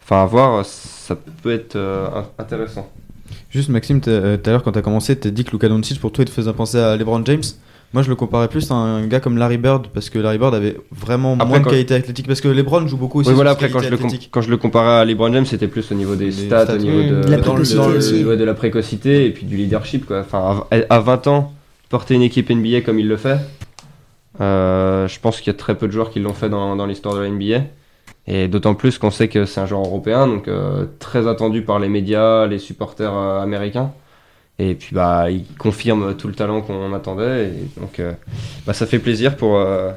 [0.00, 2.88] enfin à voir, ça peut être euh, in- intéressant.
[3.50, 5.98] Juste Maxime, tout à l'heure quand tu as commencé, tu as dit que Luka Doncic
[6.00, 7.42] pour toi il te faisait penser à LeBron James.
[7.92, 10.54] Moi je le comparais plus à un gars comme Larry Bird parce que Larry Bird
[10.54, 13.36] avait vraiment Après, moins de qualité athlétique parce que LeBron joue beaucoup aussi Oui, sur
[13.36, 13.98] voilà, après quand je, le
[14.30, 16.78] quand je le comparais à LeBron James, c'était plus au niveau des stats, stats, au
[16.78, 20.06] niveau de, de la précocité ouais, de la précocité et puis du leadership.
[20.06, 20.20] Quoi.
[20.20, 21.52] Enfin, à, à 20 ans,
[21.90, 23.38] porter une équipe NBA comme il le fait,
[24.40, 26.86] euh, je pense qu'il y a très peu de joueurs qui l'ont fait dans, dans
[26.86, 27.64] l'histoire de la NBA.
[28.28, 31.80] Et d'autant plus qu'on sait que c'est un joueur européen, donc euh, très attendu par
[31.80, 33.92] les médias, les supporters euh, américains.
[34.62, 37.48] Et puis bah, il confirme tout le talent qu'on attendait.
[37.48, 38.12] Et donc euh,
[38.64, 39.90] bah, ça fait plaisir pour, euh,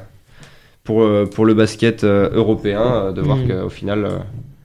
[0.82, 3.48] pour, euh, pour le basket européen de voir Mm.
[3.48, 4.08] qu'au final,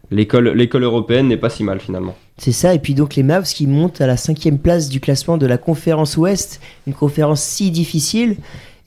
[0.09, 2.15] l'école l'école européenne n'est pas si mal finalement.
[2.37, 5.37] C'est ça, et puis donc les Mavs qui montent à la cinquième place du classement
[5.37, 8.37] de la conférence Ouest, une conférence si difficile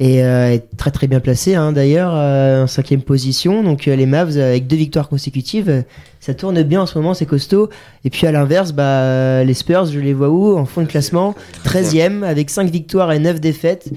[0.01, 3.63] et euh, très très bien placée hein, d'ailleurs, en cinquième position.
[3.63, 5.85] Donc les Mavs avec deux victoires consécutives,
[6.25, 7.69] ça tourne bien en ce moment, c'est costaud.
[8.07, 10.87] Et puis à l'inverse, bah, euh, les Spurs, je les vois où En fond de
[10.87, 11.35] classement,
[11.67, 13.91] 13e avec 5 victoires et 9 défaites.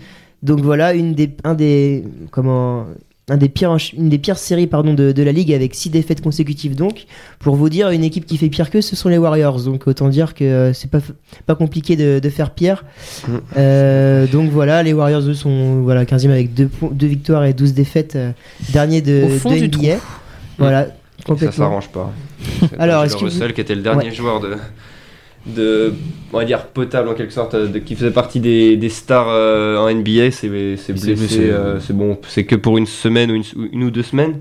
[0.43, 2.85] Donc voilà, une des, un des, comment,
[3.29, 6.19] un des pires, une des pires séries pardon, de, de la ligue avec 6 défaites
[6.19, 7.05] consécutives donc.
[7.39, 9.61] Pour vous dire, une équipe qui fait pire que ce sont les Warriors.
[9.61, 10.99] Donc autant dire que euh, c'est pas,
[11.45, 12.83] pas compliqué de, de faire pire.
[13.25, 13.31] Mm.
[13.55, 16.69] Euh, donc voilà, les Warriors eux sont voilà, 15e avec 2
[17.07, 18.17] victoires et 12 défaites.
[18.17, 18.31] euh,
[18.73, 19.97] dernier de, Au fond de du NBA.
[21.27, 21.65] Voilà, Ça complètement.
[21.65, 22.11] s'arrange pas.
[22.79, 24.11] Alors, est-ce que vous- Russell qui était le dernier Ouais.
[24.15, 24.55] joueur de,
[25.45, 25.93] de,
[26.33, 29.27] on va dire potable en quelque sorte, euh, de, qui faisait partie des, des stars
[29.29, 30.93] euh, en NBA, c'est blessé.
[30.93, 31.49] blessé.
[31.49, 34.39] euh, c'est bon, c'est que pour une semaine ou une, ou une ou deux semaines.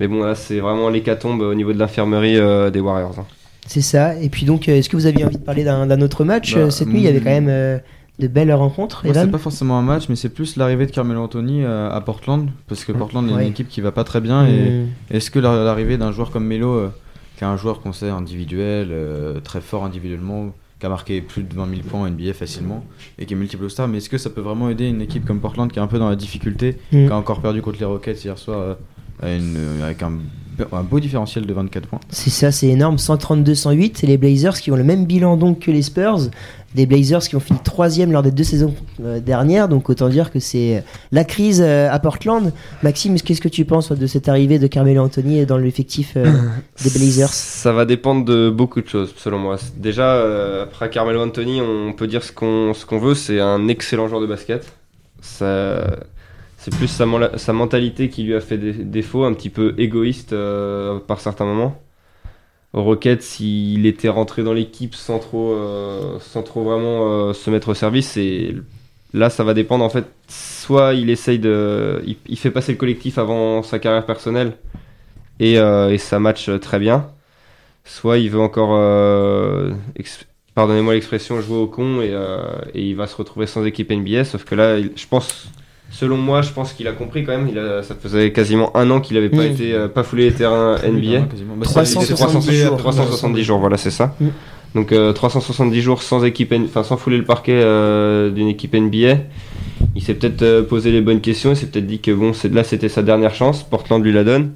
[0.00, 3.14] Mais bon, là, c'est vraiment l'hécatombe au niveau de l'infirmerie euh, des Warriors.
[3.18, 3.26] hein.
[3.66, 4.16] C'est ça.
[4.20, 6.88] Et puis donc, est-ce que vous aviez envie de parler d'un autre match Bah, cette
[6.88, 6.98] nuit?
[7.00, 7.24] Il y avait mm.
[7.24, 7.78] quand même euh,
[8.28, 9.02] de belles rencontres.
[9.04, 12.00] Moi, c'est pas forcément un match, mais c'est plus l'arrivée de Carmelo Anthony euh, à
[12.00, 13.42] Portland, parce que Portland est Ouais.
[13.44, 14.46] une équipe qui va pas très bien.
[14.46, 14.86] Et Mm.
[15.10, 16.88] est-ce que la- l'arrivée d'un joueur comme Melo, euh,
[17.36, 21.42] qui est un joueur qu'on sait individuel, euh, très fort individuellement, qui a marqué plus
[21.44, 22.84] de 20 000 points en NBA facilement,
[23.18, 25.38] et qui est multiple star, mais est-ce que ça peut vraiment aider une équipe comme
[25.40, 27.06] Portland qui est un peu dans la difficulté, Mm.
[27.06, 28.58] qui a encore perdu contre les Rockets hier soir
[29.22, 30.12] euh, une- euh, avec un,
[30.72, 32.96] un beau différentiel de 24 points C'est ça, c'est énorme.
[32.96, 33.92] 132-108.
[33.96, 36.30] C'est les Blazers qui ont le même bilan donc que les Spurs.
[36.74, 39.68] Des Blazers qui ont fini troisième lors des deux saisons euh, dernières.
[39.68, 42.52] Donc autant dire que c'est euh, la crise euh, à Portland.
[42.82, 46.24] Maxime, qu'est-ce que tu penses de cette arrivée de Carmelo Anthony dans l'effectif euh,
[46.82, 47.28] des Blazers?
[47.28, 49.56] Ça va dépendre de beaucoup de choses, selon moi.
[49.76, 53.68] Déjà, euh, après Carmelo Anthony, on peut dire ce qu'on ce qu'on veut, c'est un
[53.68, 54.72] excellent joueur de basket.
[55.20, 55.84] Ça,
[56.62, 61.00] c'est plus sa, mentalité qui lui a fait dé- défaut, un petit peu égoïste euh,
[61.00, 61.82] par certains moments.
[62.72, 67.50] Au Rockets, s'il était rentré dans l'équipe sans trop, euh, sans trop vraiment euh, se
[67.50, 68.16] mettre au service,
[69.12, 70.04] là, ça va dépendre en fait.
[70.28, 74.52] Soit il essaye de, il, fait passer le collectif avant sa carrière personnelle,
[75.40, 75.56] et,
[75.98, 77.10] ça match très bien.
[77.84, 78.78] Soit il veut encore,
[80.54, 82.14] pardonnez-moi l'expression, jouer au con et,
[82.74, 84.24] il va se retrouver sans équipe NBA.
[84.24, 85.50] Sauf que là, je pense,
[85.92, 87.48] selon moi, je pense qu'il a compris quand même.
[87.48, 89.52] Il a, ça faisait quasiment un an qu'il n'avait pas Mm.
[89.52, 91.20] été, euh, pas foulé les terrains NBA.
[91.30, 91.54] Quasiment.
[91.56, 92.76] Bah, c'est- 370 370 jours.
[92.78, 94.14] 370 jours, voilà, c'est ça.
[94.20, 94.26] Mm.
[94.74, 99.18] Donc euh, 370 jours sans équipe, enfin sans fouler le parquet euh, d'une équipe NBA.
[99.94, 101.50] Il s'est peut-être euh, posé les bonnes questions.
[101.50, 103.62] Il s'est peut-être dit que bon, là, c'était sa dernière chance.
[103.62, 104.52] Portland lui la donne.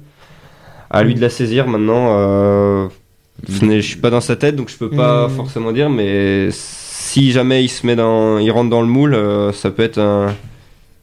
[0.89, 2.17] À lui de la saisir maintenant.
[2.17, 2.87] Euh,
[3.47, 5.31] ce n'est- je suis pas dans sa tête, donc je peux pas Mm.
[5.31, 5.89] forcément dire.
[5.91, 9.83] Mais si jamais il se met dans, il rentre dans le moule, euh, ça peut
[9.83, 10.33] être un-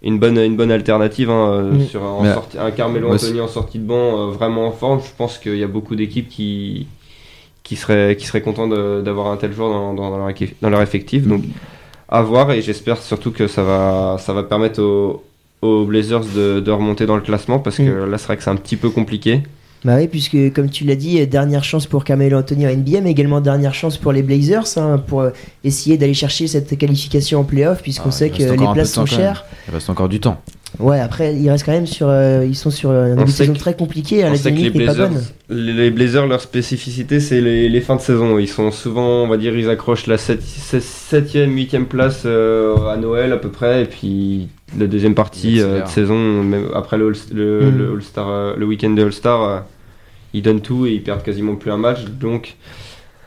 [0.05, 1.81] une bonne, une bonne alternative hein, euh, Mm.
[1.87, 5.01] sur un, en Carmelo Ouais, Anthony en sortie de banc euh, vraiment en forme.
[5.01, 6.87] Je pense qu'il y a beaucoup d'équipes qui
[7.63, 10.69] qui seraient qui seraient contents d'avoir un tel joueur dans, dans, dans leur, équipe- dans
[10.71, 11.27] leur effectif.
[11.27, 11.43] Donc
[12.09, 15.23] à voir et j'espère surtout que ça va ça va permettre aux,
[15.63, 18.51] aux Blazers de, de remonter dans le classement parce que là c'est vrai que c'est
[18.51, 19.41] un petit peu compliqué.
[19.85, 23.03] Bah oui, puisque comme tu l'as dit, euh, dernière chance pour Carmelo Anthony en NBA,
[23.03, 25.31] mais également dernière chance pour les Blazers hein, pour euh,
[25.63, 29.45] essayer d'aller chercher cette qualification en playoff, puisqu'on Ah, sait que les places sont chères.
[29.69, 30.41] Il reste encore du temps.
[30.81, 32.09] Ouais, après, ils restent quand même sur.
[32.09, 34.25] euh, ils sont sur euh, un On début de sait saison que- très compliqué.
[34.25, 35.11] hein, la sait que les dynamique n'est pas Blazers,
[35.49, 35.59] bonne.
[35.65, 38.39] les, les Blazers, leur spécificité, c'est les, les fins de saison.
[38.41, 43.33] Ils sont souvent, on va dire, ils accrochent la 7ème, 8ème place euh, à Noël
[43.33, 47.35] à peu près, et puis la deuxième partie euh, de saison, même après le, All-
[47.35, 47.79] le, Mm.
[47.79, 49.59] le euh, week-end de All-Star, euh,
[50.35, 52.05] ils donnent tout et ils perdent quasiment plus un match.
[52.05, 52.57] Donc,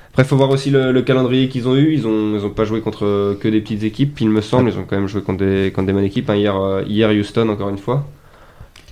[0.09, 1.93] après, il faut voir aussi le, le calendrier qu'ils ont eu.
[1.93, 4.69] Ils ont, ils ont pas joué contre euh, que des petites équipes, il me semble.
[4.69, 6.29] Ils ont quand même joué contre des, contre des bonnes équipes.
[6.29, 6.35] hein.
[6.35, 8.05] Hier, euh, hier, Houston, encore une fois.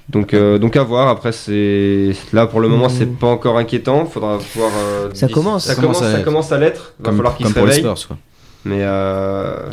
[0.07, 1.07] Donc, euh, donc à voir.
[1.09, 2.95] Après, c'est là pour le moment, Mm.
[2.97, 4.05] c'est pas encore inquiétant.
[4.05, 4.71] Faudra voir.
[4.77, 5.65] euh, Ça commence.
[5.65, 6.25] Ça Ça commence, commence à ça l'être.
[6.25, 6.93] commence à l'être.
[6.99, 7.85] Va Comme, falloir qu'ils se réveillent.
[8.65, 9.69] Mais euh,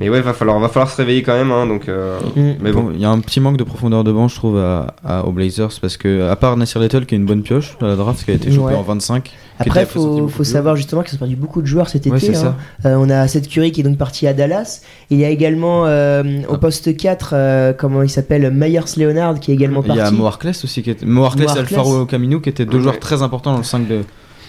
[0.00, 1.50] mais ouais, va falloir, va falloir se réveiller quand même.
[1.50, 2.54] hein, donc, euh, Mm.
[2.60, 2.82] mais bon.
[2.84, 5.24] Bon, il y a un petit manque de profondeur de banc, je trouve, à, à-
[5.24, 7.96] aux Blazers, parce que, à part Nasir Little, qui est une bonne pioche à la
[7.96, 8.74] draft, qui a été chopé Ouais.
[8.74, 9.24] en 25.
[9.24, 12.34] qui Après, faut, faut savoir justement qu'ils ont perdu beaucoup de joueurs cet Ouais, été.
[12.36, 12.56] hein.
[12.84, 14.80] Euh, on a Seth Curry qui est donc parti à Dallas.
[15.10, 16.58] Il y a également euh, au Ah.
[16.58, 20.02] poste 4, euh, comment il s'appelle, Myers Leonard qui est également Il y parti.
[20.02, 21.06] a Mo Harkless aussi, qui était...
[21.06, 21.78] Mo Harkless Mo et Harkless.
[21.78, 22.82] Alfaro Camino, qui étaient deux Ouais.
[22.82, 24.00] joueurs très importants dans le 5 de.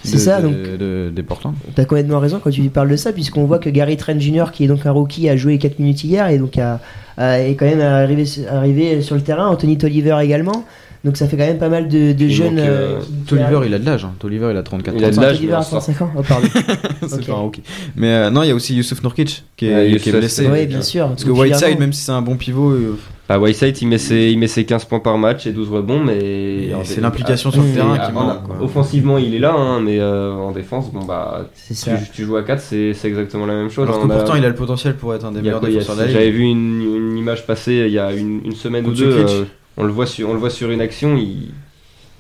[0.04, 0.56] C'est de- ça, de- donc.
[0.80, 1.54] de- des Portland.
[1.76, 4.66] T'as complètement raison quand tu parles de ça, puisqu'on voit que Gary Trent Jr., qui
[4.66, 6.80] est donc un rookie, a joué 4 minutes hier et donc a,
[7.18, 9.47] a- est quand même arrivé, arrivé sur le terrain.
[9.47, 10.66] Anthony Tolliver également.
[11.06, 12.60] Donc ça fait quand même pas mal de, jeunes.
[12.60, 14.06] euh, euh, Tolliver, il a de l'âge.
[14.06, 14.14] Hein.
[14.20, 15.22] Tolliver, il a 34 Il a de 35.
[15.22, 15.82] l'âge, Tolliver a on sort.
[15.84, 16.12] 35 ans.
[16.18, 16.47] Oh, pardon.
[17.08, 17.26] C'est Ok.
[17.26, 17.64] pas un rookie.
[17.97, 20.47] Mais euh, non, il y a aussi Youssouf Nurkic, qui est, Ouais, qui est blessé.
[20.49, 21.10] Oui, bien sûr.
[21.10, 22.97] Parce que Whiteside, même si c'est un bon pivot, euh,
[23.34, 26.03] Bah, Whiteside, il met, ses, il met ses 15 points par match et 12 rebonds,
[26.03, 26.69] mais.
[26.84, 28.57] C'est l'implication ah, sur le et terrain ah, qui manque, quoi.
[28.61, 31.47] Offensivement, il est là, hein, mais euh, en défense, bon bah.
[31.55, 31.91] C'est Tu, ça.
[32.13, 33.88] tu joues à 4, c'est exactement la même chose.
[33.88, 34.07] alors hein.
[34.07, 36.01] que On a- pourtant il a le potentiel pour être un des meilleurs défenseurs de
[36.01, 39.25] la J'avais vu une, une image passer il y a une, une semaine ou deux.
[39.27, 39.45] Euh,
[39.77, 41.53] on, le voit sur, on le voit sur une action, il,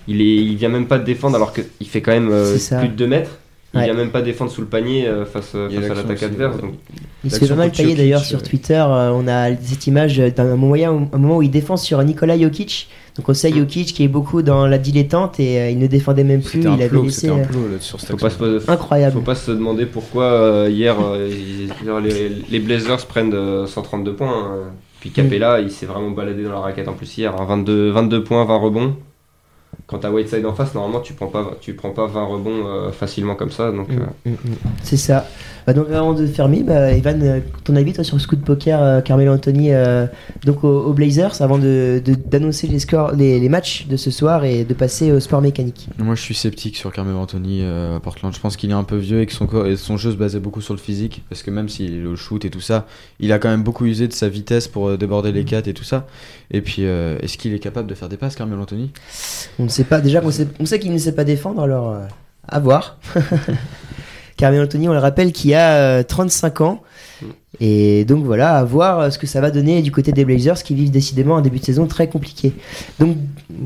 [0.07, 2.89] il, est, il vient même pas de défendre alors qu'il fait quand même euh, plus
[2.89, 3.37] de 2 mètres.
[3.75, 3.85] Il Ouais.
[3.85, 6.57] vient même pas défendre sous le panier euh, face, à l'attaque adverse.
[6.61, 6.75] donc-
[7.23, 8.45] Il se fait pas mal tailler d'ailleurs sur ouais.
[8.45, 8.75] Twitter.
[8.87, 12.87] euh, on a cette image d'un moyen, un moment où il défend sur Nikola Jokic.
[13.17, 13.55] Donc on sait Mm.
[13.57, 16.59] Jokic qui est beaucoup dans la dilettante et euh, il ne défendait même plus.
[16.61, 17.21] Il avait plot, laissé.
[17.27, 19.13] c'était un plot là, sur cette faut pas, se, Incroyable.
[19.13, 21.27] faut pas se demander pourquoi euh, hier euh,
[22.03, 24.29] les, les Blazers prennent euh, 132 points.
[24.51, 24.57] hein.
[24.99, 27.33] Puis Capella, il s'est vraiment baladé dans la raquette en plus hier.
[27.39, 27.45] hein.
[27.45, 28.95] 22, 22 points, 20 rebonds.
[29.85, 32.91] Quand t'as Whiteside en face, normalement tu prends pas, tu prends pas 20 rebonds euh,
[32.91, 33.71] facilement comme ça.
[33.71, 34.55] Donc, Mm, euh, mm, mm.
[34.81, 35.27] C'est ça.
[35.67, 38.81] Bah, donc avant de fermer, bah, Evan, euh, ton avis toi sur le scout poker
[38.81, 40.07] euh, Carmelo Anthony euh,
[40.45, 44.11] donc aux, aux Blazers avant de de- d'annoncer les scores, les, les matchs de ce
[44.11, 45.87] soir et de passer au sport mécanique?
[45.97, 48.33] Moi je suis sceptique sur Carmelo Anthony euh, à Portland.
[48.33, 50.17] Je pense qu'il est un peu vieux et que son, corps- et son jeu se
[50.17, 51.23] basait beaucoup sur le physique.
[51.29, 52.85] Parce que même s'il le shoot et tout ça,
[53.19, 55.83] il a quand même beaucoup usé de sa vitesse pour déborder les 4 et tout
[55.85, 56.07] ça.
[56.51, 58.91] Et puis euh, est-ce qu'il est capable de faire des passes, Carmelo Anthony?
[59.59, 60.01] On ne sait pas.
[60.01, 60.31] Déjà, on
[60.65, 62.05] sait, qu'il ne sait pas défendre, alors euh,
[62.47, 62.99] à voir.
[64.37, 66.83] Carmelo Anthony, on le rappelle, qui a euh, 35 ans.
[67.59, 70.63] Et donc voilà, à voir euh, ce que ça va donner du côté des Blazers
[70.63, 72.51] qui vivent décidément un début de saison très compliqué.
[72.99, 73.15] Donc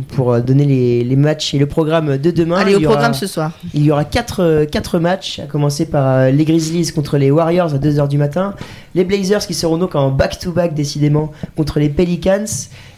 [0.10, 2.86] pour euh, donner les, les matchs et le programme de demain, Allez, il au y
[2.86, 3.52] aura- programme ce soir.
[3.74, 7.74] il y aura 4 quatre matchs, à commencer par euh, les Grizzlies contre les Warriors
[7.74, 8.56] à 2h du matin,
[8.94, 12.44] les Blazers qui seront donc en back-to-back décidément contre les Pelicans,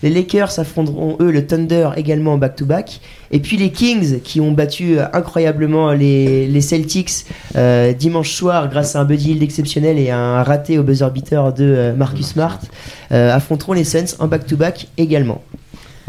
[0.01, 2.99] les Lakers affronteront eux le Thunder également en back-to-back,
[3.31, 7.25] et puis les Kings qui ont battu euh, incroyablement les, les Celtics
[7.55, 11.53] euh, dimanche soir grâce à un Buddy Hield exceptionnel et un raté au buzzer beater
[11.53, 12.59] de euh, Marcus Smart,
[13.11, 15.41] euh, affronteront les Suns en back-to-back également.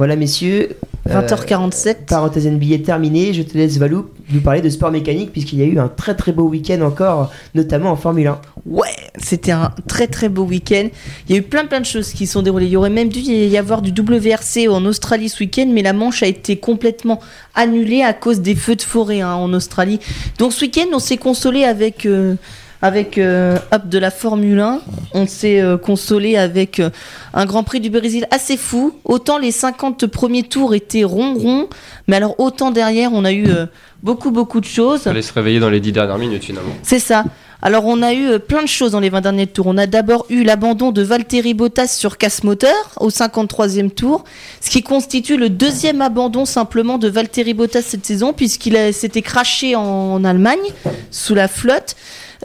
[0.01, 0.77] Voilà messieurs.
[1.11, 2.07] euh, 20h47.
[2.07, 5.66] Parenthèse NBA terminée, je te laisse Valou nous parler de sport mécanique puisqu'il y a
[5.66, 8.41] eu un très très beau week-end encore, notamment en Formule 1.
[8.64, 10.89] Ouais, c'était un très très beau week-end.
[11.29, 12.64] Il y a eu plein plein de choses qui sont déroulées.
[12.64, 15.93] Il y aurait même dû y avoir du WRC en Australie ce week-end, mais la
[15.93, 17.21] manche a été complètement
[17.55, 20.01] annulée à cause des feux de forêt hein, en Australie.
[20.39, 22.37] Donc ce week-end, on s'est consolé avec euh,
[22.83, 24.81] avec euh, hop, de la Formule 1.
[25.14, 26.91] On s'est euh, consolé avec euh,
[27.35, 28.95] un Grand Prix du Brésil assez fou.
[29.05, 31.68] Autant les 50 premiers tours étaient ronds
[32.11, 33.66] mais alors autant derrière, on a eu euh,
[34.03, 35.03] beaucoup beaucoup de choses.
[35.03, 36.72] fallait se réveiller dans les 10 dernières minutes finalement.
[36.83, 37.24] C'est ça.
[37.62, 39.68] Alors on a eu euh, plein de choses dans les 20 derniers tours.
[39.68, 44.24] On a d'abord eu l'abandon de Valtteri Bottas sur casse moteur au 53e tour,
[44.61, 49.76] ce qui constitue le deuxième abandon simplement de Valtteri Bottas cette saison puisqu'il s'était craché
[49.76, 50.59] en Allemagne
[51.12, 51.95] sous la flotte.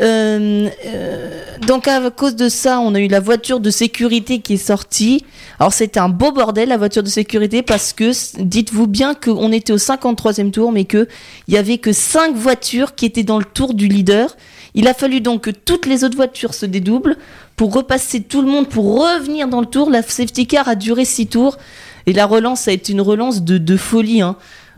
[0.01, 4.53] Euh, euh, donc à cause de ça, on a eu la voiture de sécurité qui
[4.53, 5.25] est sortie.
[5.59, 9.71] Alors c'était un beau bordel la voiture de sécurité parce que dites-vous bien qu'on était
[9.71, 11.07] au 53e tour mais que
[11.47, 14.35] il y avait que cinq voitures qui étaient dans le tour du leader.
[14.73, 17.15] Il a fallu donc que toutes les autres voitures se dédoublent
[17.55, 19.89] pour repasser tout le monde pour revenir dans le tour.
[19.89, 21.57] La safety car a duré six tours
[22.05, 24.21] et la relance a été une relance de, de folie.
[24.21, 24.35] Hein.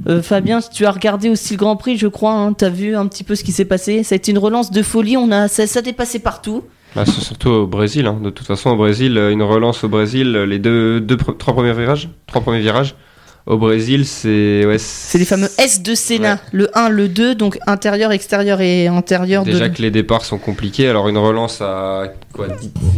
[0.07, 2.33] Euh, Fabien, tu as regardé aussi le Grand Prix, je crois.
[2.33, 4.03] Hein, tu as vu un petit peu ce qui s'est passé?
[4.03, 5.17] Ça a été une relance de folie.
[5.17, 6.63] On a, ça, ça dépassé partout.
[6.95, 8.05] Bah, c'est surtout au Brésil.
[8.05, 8.19] hein.
[8.21, 11.53] De toute façon, au Brésil, euh, une relance au Brésil, euh, les deux, deux trois
[11.53, 12.95] premiers virages, trois premiers virages.
[13.47, 16.39] Au Brésil, c'est ouais, C'est les fameux S de Sénat, Ouais.
[16.51, 19.73] le 1, le 2, donc intérieur, extérieur et intérieur Déjà de.
[19.75, 22.47] que les départs sont compliqués, alors une relance à quoi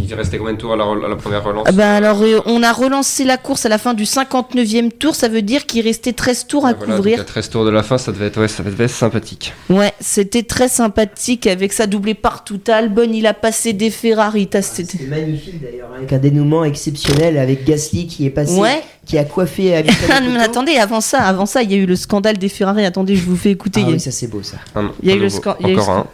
[0.04, 2.24] Il restait combien de tours à la, re- à la première relance Ah bah alors,
[2.24, 5.68] euh, on a relancé la course à la fin du 59e tour, ça veut dire
[5.68, 7.20] qu'il restait 13 tours à voilà, donc couvrir.
[7.22, 9.54] à 13 tours de la fin, ça devait être, ouais, ça devait être sympathique.
[9.70, 12.60] Ouais, c'était très sympathique avec ça doublé partout.
[12.70, 14.48] à Albon, il a passé des Ferrari.
[14.48, 18.82] t'as- c'était- C'était magnifique d'ailleurs, avec un dénouement exceptionnel avec Gasly qui est passé, Ouais.
[19.10, 19.84] Qui a coiffé au
[20.30, 22.86] mais attendez, avant ça, avant ça, il y a eu le scandale des Ferrari.
[22.86, 23.80] Attendez, je vous fais écouter.
[23.82, 24.58] Ah il y a- oui, ça c'est beau ça.
[24.76, 25.38] Un- Il y a un eu le nouveau.
[25.42, 26.08] scan- il y a eu le Encore un.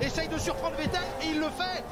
[0.00, 1.82] Essaye de surprendre Vettel et il le fait.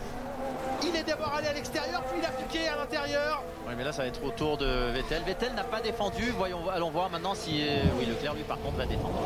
[0.84, 3.42] Il est d'abord allé à l'extérieur, puis il a piqué à l'intérieur.
[3.66, 5.22] Oui, mais là, ça va être au tour de Vettel.
[5.26, 6.32] Vettel n'a pas défendu.
[6.38, 7.62] Voyons, allons voir maintenant si.
[7.62, 9.18] euh, Oui, Leclerc, lui, par contre, va défendre.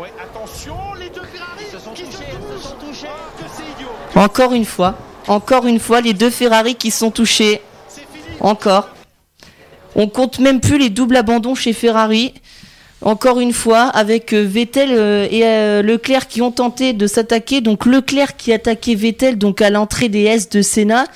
[0.00, 2.70] Ouais, attention, les deux Ferrari se sont qui touchés, se ils se touchent.
[2.70, 3.08] sont touchés.
[3.10, 3.90] Oh, que c'est idiot.
[4.14, 4.94] Encore une fois,
[5.26, 7.60] encore une fois, les deux Ferrari qui sont touchés.
[8.38, 8.88] Encore.
[9.94, 12.34] On compte même plus les doubles abandons chez Ferrari.
[13.02, 17.62] Encore une fois, avec euh, Vettel euh, et euh, Leclerc qui ont tenté de s'attaquer.
[17.62, 21.06] Donc Leclerc qui attaquait Vettel donc à l'entrée des S de Senna.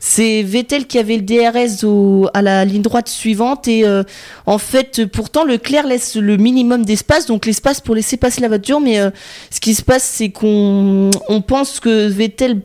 [0.00, 4.02] C'est Vettel qui avait le DRS à la ligne droite suivante et euh,
[4.46, 8.80] en fait pourtant Leclerc laisse le minimum d'espace donc l'espace pour laisser passer la voiture
[8.80, 9.10] mais euh,
[9.50, 12.60] ce qui se passe c'est qu'on on pense que Vettel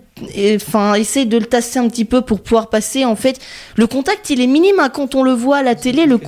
[0.55, 3.05] enfin essaye de le tasser un petit peu pour pouvoir passer.
[3.05, 3.39] En fait
[3.75, 6.19] le contact il est minime hein, quand on le voit à la télé le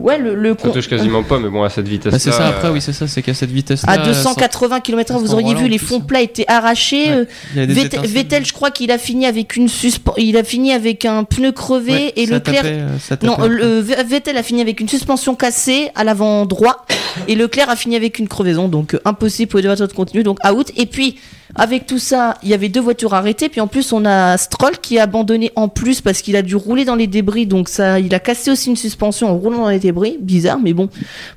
[0.00, 2.12] ouais le, le Ça con- touche quasiment pas, mais bon, à cette vitesse.
[2.12, 3.92] Bah, c'est ça après, oui, c'est ça, c'est qu'à cette vitesse-là.
[3.92, 7.10] à 280 km/h vous auriez vu les fonds plats étaient arrachés Ouais.
[7.10, 7.24] euh,
[7.54, 10.44] Il y a des Vettel, je crois qu'il a fini avec une suspen- il a
[10.44, 12.88] fini avec un pneu crevé Ouais, et Leclerc euh,
[13.22, 16.84] non, le- Vettel a fini avec une suspension cassée à l'avant droit
[17.28, 19.92] et Leclerc a fini avec une crevaison, donc euh, impossible pour les deux voitures de
[19.92, 20.70] continuer, donc out.
[20.76, 21.16] Et puis
[21.54, 24.78] avec tout ça, il y avait deux voitures arrêtées, puis en plus on a Stroll
[24.78, 28.00] qui a abandonné en plus parce qu'il a dû rouler dans les débris, donc ça,
[28.00, 30.88] il a cassé aussi une suspension en roulant dans les débris, bizarre, mais bon,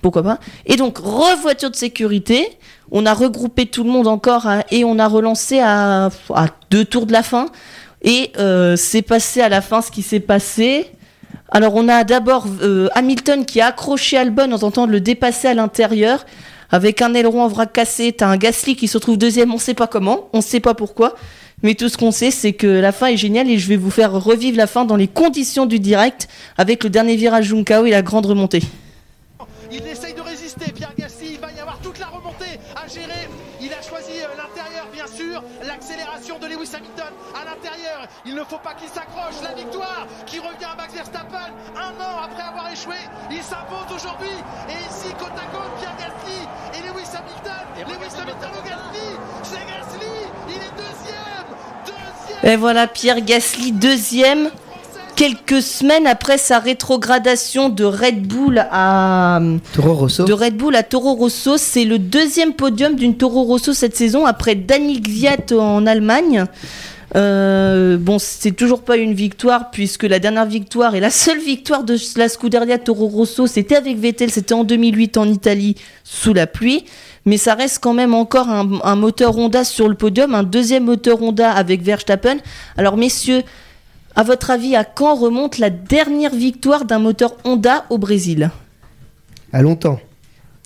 [0.02, 0.40] pourquoi pas.
[0.66, 2.48] Et donc re-voiture de sécurité.
[2.92, 6.86] On a regroupé tout le monde encore à- et on a relancé à, à deux
[6.86, 7.46] tours de la fin.
[8.02, 10.88] Et euh, c'est passé à la fin ce qui s'est passé.
[11.52, 15.48] Alors on a d'abord euh, Hamilton qui a accroché Albon en tentant de le dépasser
[15.48, 16.26] à l'intérieur
[16.72, 18.12] avec un aileron en vrac cassé.
[18.12, 21.16] T'as un Gasly qui se retrouve deuxième, on sait pas comment, on sait pas pourquoi.
[21.62, 23.92] Mais tout ce qu'on sait, c'est que la fin est géniale et je vais vous
[23.92, 27.92] faire revivre la fin dans les conditions du direct avec le dernier virage Junkao et
[27.92, 28.62] la grande remontée.
[29.72, 30.66] Il essaye de résister.
[38.30, 39.42] Il ne faut pas qu'il s'accroche.
[39.42, 42.94] La victoire qui revient à Max Verstappen un an après avoir échoué.
[43.32, 44.38] Il s'impose aujourd'hui.
[44.70, 46.38] Et ici, côte à côte, Pierre Gasly
[46.78, 47.66] et Lewis Hamilton.
[47.76, 49.08] Et Lewis Hamilton au Gasly.
[49.42, 50.14] C'est Gasly.
[50.48, 51.48] Il est deuxième.
[51.88, 52.54] Deuxième.
[52.54, 54.52] Et voilà, Pierre Gasly deuxième.
[55.16, 59.42] Quelques semaines après sa rétrogradation de Red Bull à
[59.74, 60.24] Toro Rosso.
[60.24, 64.26] de Red Bull à Toro Rosso, c'est le deuxième podium d'une Toro Rosso cette saison
[64.26, 66.46] après Danny Kvyat en Allemagne.
[67.16, 71.84] Euh, bon, c'est toujours pas une victoire puisque la dernière victoire et la seule victoire
[71.84, 76.48] de la Scuderia Toro Rosso, c'était avec Vettel, c'était en 2008 en Italie sous la
[76.48, 76.86] pluie.
[77.26, 80.86] Mais ça reste quand même encore un, un moteur Honda sur le podium, un deuxième
[80.86, 82.38] moteur Honda avec Verstappen.
[82.78, 83.44] Alors messieurs,
[84.16, 88.52] à votre avis, à quand remonte la dernière victoire d'un moteur Honda au Brésil?
[89.52, 90.00] À longtemps.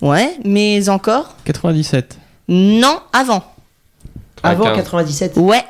[0.02, 1.36] Ouais, mais encore?
[1.44, 2.18] 97.
[2.48, 3.42] Non, avant.
[4.42, 5.36] Avant 95, 97.
[5.36, 5.62] Ouais.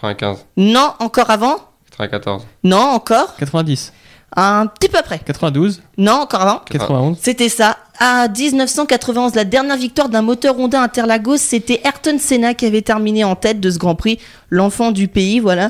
[0.00, 1.56] 95, Non, encore avant
[1.90, 3.92] 94, Non, encore 90.
[4.36, 5.18] Un petit peu après.
[5.18, 5.82] 92.
[5.98, 7.18] Non, encore avant 91.
[7.20, 7.76] C'était ça.
[7.98, 13.24] À 1991, la dernière victoire d'un moteur Honda Interlagos, c'était Ayrton Senna qui avait terminé
[13.24, 15.66] en tête de ce Grand Prix, l'enfant du pays, voilà.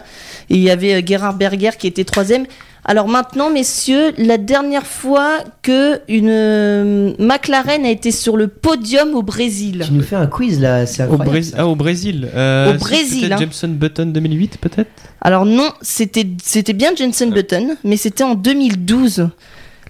[0.51, 2.47] Et il y avait euh, Gerhard Berger qui était troisième.
[2.91, 9.15] Alors maintenant, messieurs, la dernière fois que une euh, McLaren a été sur le podium
[9.15, 9.85] au Brésil.
[9.87, 11.47] Tu nous fais un quiz là, c'est Au, incroyable.
[11.57, 12.29] Ah, au Brésil.
[12.35, 13.39] Euh, Au si, Brésil, peut-être hein.
[13.39, 19.29] Jameson Button 2008, peut-être Alors non, c'était c'était bien Jensen Button, mais c'était en 2012.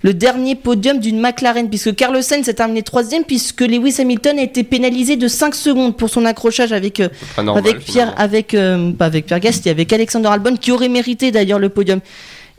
[0.03, 4.43] Le dernier podium d'une McLaren, puisque Carlos Sainz a terminé troisième, puisque Lewis Hamilton a
[4.43, 7.59] été pénalisé de 5 secondes pour son accrochage avec, euh, normal.
[7.59, 8.15] avec Pierre, finalement.
[8.19, 12.01] avec, euh, pas avec Pierre Gasly, avec Alexander Albon, qui aurait mérité d'ailleurs le podium.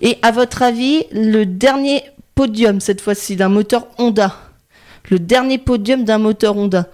[0.01, 2.03] Et à votre avis, le dernier
[2.35, 4.35] podium, cette fois-ci, d'un moteur Honda,
[5.09, 6.87] le dernier podium d'un moteur Honda,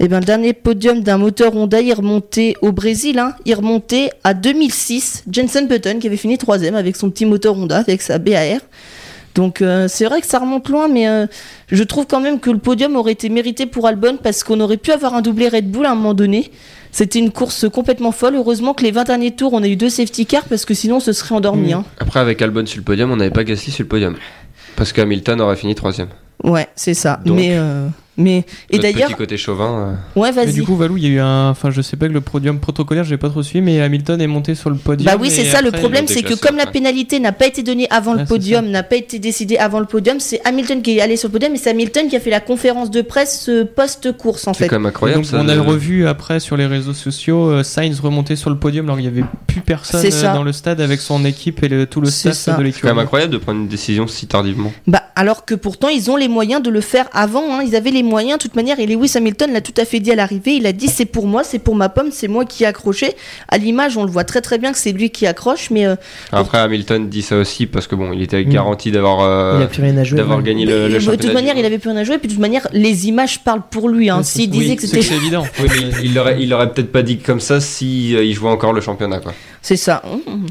[0.00, 4.10] eh bien, le dernier podium d'un moteur Honda, il remontait au Brésil, hein, il remontait
[4.24, 5.24] à 2006.
[5.30, 8.60] Jensen Button qui avait fini troisième avec son petit moteur Honda, avec sa BAR.
[9.34, 11.26] Donc euh, c'est vrai que ça remonte loin, mais euh,
[11.70, 14.76] je trouve quand même que le podium aurait été mérité pour Albon parce qu'on aurait
[14.76, 16.50] pu avoir un doublé Red Bull à un moment donné.
[16.94, 18.36] C'était une course complètement folle.
[18.36, 21.00] Heureusement que les 20 derniers tours, on a eu deux safety cars parce que sinon,
[21.00, 21.70] ce serait endormi.
[21.70, 21.78] Mm.
[21.78, 21.84] hein.
[21.98, 24.14] Après, avec Albon sur le podium, on n'avait pas Gasly sur le podium.
[24.76, 26.06] Parce qu'Hamilton aurait fini troisième.
[26.44, 27.18] Ouais, c'est ça.
[27.24, 29.96] Donc, mais, euh, mais et d'ailleurs, petit côté chauvin.
[30.16, 30.52] euh, ouais, Mais vas-y.
[30.54, 31.50] du coup, Valou, il y a eu un.
[31.50, 34.26] Enfin, je sais pas que le podium protocolaire, j'ai pas trop suivi, mais Hamilton est
[34.26, 35.06] monté sur le podium.
[35.12, 37.86] Bah oui, c'est ça le problème, c'est que comme la pénalité n'a pas été donnée
[37.90, 40.98] avant Ah, le c'est podium, n'a pas été décidée avant le podium, c'est Hamilton qui
[40.98, 43.48] est allé sur le podium et c'est Hamilton qui a fait la conférence de presse
[43.48, 44.68] euh, post-course en C'est fait.
[44.68, 45.22] quand même incroyable.
[45.22, 48.50] donc, ça, on a de- revu après sur les réseaux sociaux euh, Sainz remonter sur
[48.50, 50.32] le podium alors qu'il y avait plus personne C'est ça.
[50.34, 52.62] dans le stade avec son équipe et le- tout le C'est staff ça.
[52.62, 54.72] de C'est quand même incroyable de prendre une décision si tardivement.
[54.86, 57.62] Bah alors que pourtant ils ont les moyens de le faire avant, hein.
[57.66, 60.12] ils avaient les moyens de toute manière et Lewis Hamilton l'a tout à fait dit
[60.12, 62.62] à l'arrivée, il a dit c'est pour moi, c'est pour ma pomme, c'est moi qui
[62.64, 63.12] ai accroché.
[63.48, 65.96] À l'image on le voit très très bien que c'est lui qui accroche, mais euh,
[66.32, 68.48] Après, Hamilton dit ça aussi parce que bon, il était Mm.
[68.50, 69.66] garanti d'avoir euh,
[70.12, 71.16] d'avoir gagné le, mais, le euh, de championnat.
[71.22, 73.62] toute manière il avait plus rien à jouer, puis de toute manière les images parlent
[73.70, 74.10] pour lui.
[74.10, 74.22] Hein.
[74.22, 75.44] S'il disait Oui, que c'était, c'est évident.
[75.60, 78.34] Oui, mais il- il aurait, il aurait peut-être pas dit comme ça si euh, il
[78.34, 79.32] jouait encore le championnat quoi.
[79.64, 80.02] C'est ça.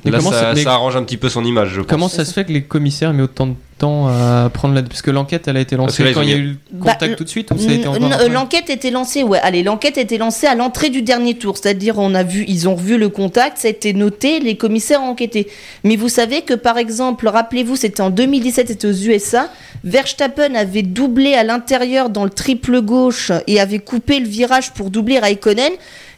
[0.05, 1.87] Là, comment ça, ça- mais- ça arrange un petit peu son image, je pense.
[1.87, 4.81] Comment ça se fait que les commissaires mettent autant de temps à prendre la.
[4.81, 6.41] Parce que l'enquête, elle a été Parce que lancée là, quand il y a eu
[6.47, 7.87] le Bah, contact tout de suite ou ça a été
[8.29, 9.37] L'enquête était lancée, ouais.
[9.43, 12.73] Allez, l'enquête était lancée à l'entrée du dernier tour, c'est-à-dire on a vu, ils ont
[12.73, 15.47] revu le contact, ça a été noté, les commissaires ont enquêté.
[15.83, 19.47] Mais vous savez que par exemple, rappelez-vous, c'était en 2017, c'était aux USA,
[19.83, 24.89] Verstappen avait doublé à l'intérieur dans le triple gauche et avait coupé le virage pour
[24.89, 25.71] doubler Raikkonen.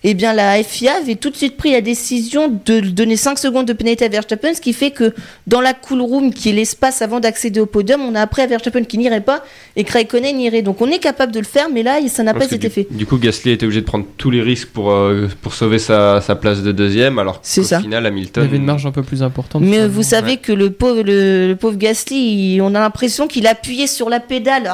[0.07, 3.65] Eh bien, la FIA avait tout de suite pris la décision de donner 5 secondes
[3.65, 5.15] de pénalité à Verstappen, ce qui fait que
[5.47, 8.45] dans la cool room, qui est l'espace avant d'accéder au podium, on a appris à
[8.47, 9.43] Verstappen qui n'irait pas
[9.75, 10.61] et Raikkonen irait.
[10.61, 12.85] Donc on est capable de le faire, mais là, ça n'a pas été du, fait.
[12.91, 16.21] du coup, Gasly était obligé de prendre tous les risques pour, euh, pour sauver sa,
[16.21, 17.79] sa place de deuxième, alors C'est qu'au ça.
[17.81, 18.43] final, Il y Hamilton.
[18.43, 19.63] avait une marge un peu plus importante.
[19.63, 19.93] Mais finalement.
[19.95, 23.51] vous savez que le pauvre, le, le pauvre Gasly, il- on a l'impression qu'il a
[23.51, 24.71] appuyé sur la pédale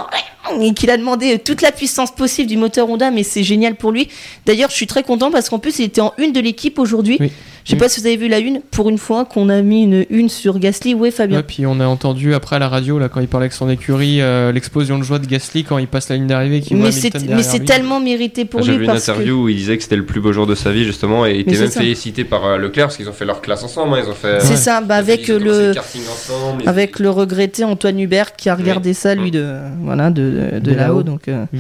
[0.59, 3.91] et qu'il a demandé toute la puissance possible du moteur Honda, mais c'est génial pour
[3.93, 4.09] lui.
[4.45, 7.17] D'ailleurs, je suis très content parce qu'en plus, il était en une de l'équipe aujourd'hui.
[7.19, 7.31] Oui.
[7.63, 9.83] Je sais pas si vous avez vu la une, pour une fois qu'on a mis
[9.83, 10.95] une une sur Gasly.
[10.95, 11.37] Ouais, Fabien.
[11.37, 13.69] Ouais, puis on a entendu après à la radio, là, quand il parlait avec son
[13.69, 16.63] écurie, euh, l'explosion de joie de Gasly quand il passe la ligne d'arrivée.
[16.71, 18.97] mais c'est mais tellement mérité pour Ah, J'ai lui vu une que.
[18.97, 21.33] interview où il disait que c'était le plus beau jour de sa vie, justement, et
[21.35, 21.81] il était même ça.
[21.81, 23.93] félicité par euh, Leclerc parce qu'ils ont fait leur classe ensemble.
[23.93, 24.39] hein, ils ont fait.
[24.41, 24.55] C'est Ouais.
[24.55, 25.73] ça, bah avec le,
[26.11, 29.33] ensemble, avec le regretté Antoine Hubert qui a regardé ça lui Mm.
[29.35, 30.21] de voilà de,
[30.53, 31.03] de, De là-haut là-haut.
[31.03, 31.59] donc euh, Mm.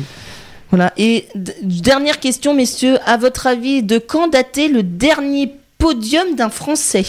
[0.71, 0.93] Voilà.
[0.97, 2.97] Et dernière question messieurs.
[3.05, 7.03] À votre avis de quand datait le dernier podium d'un Français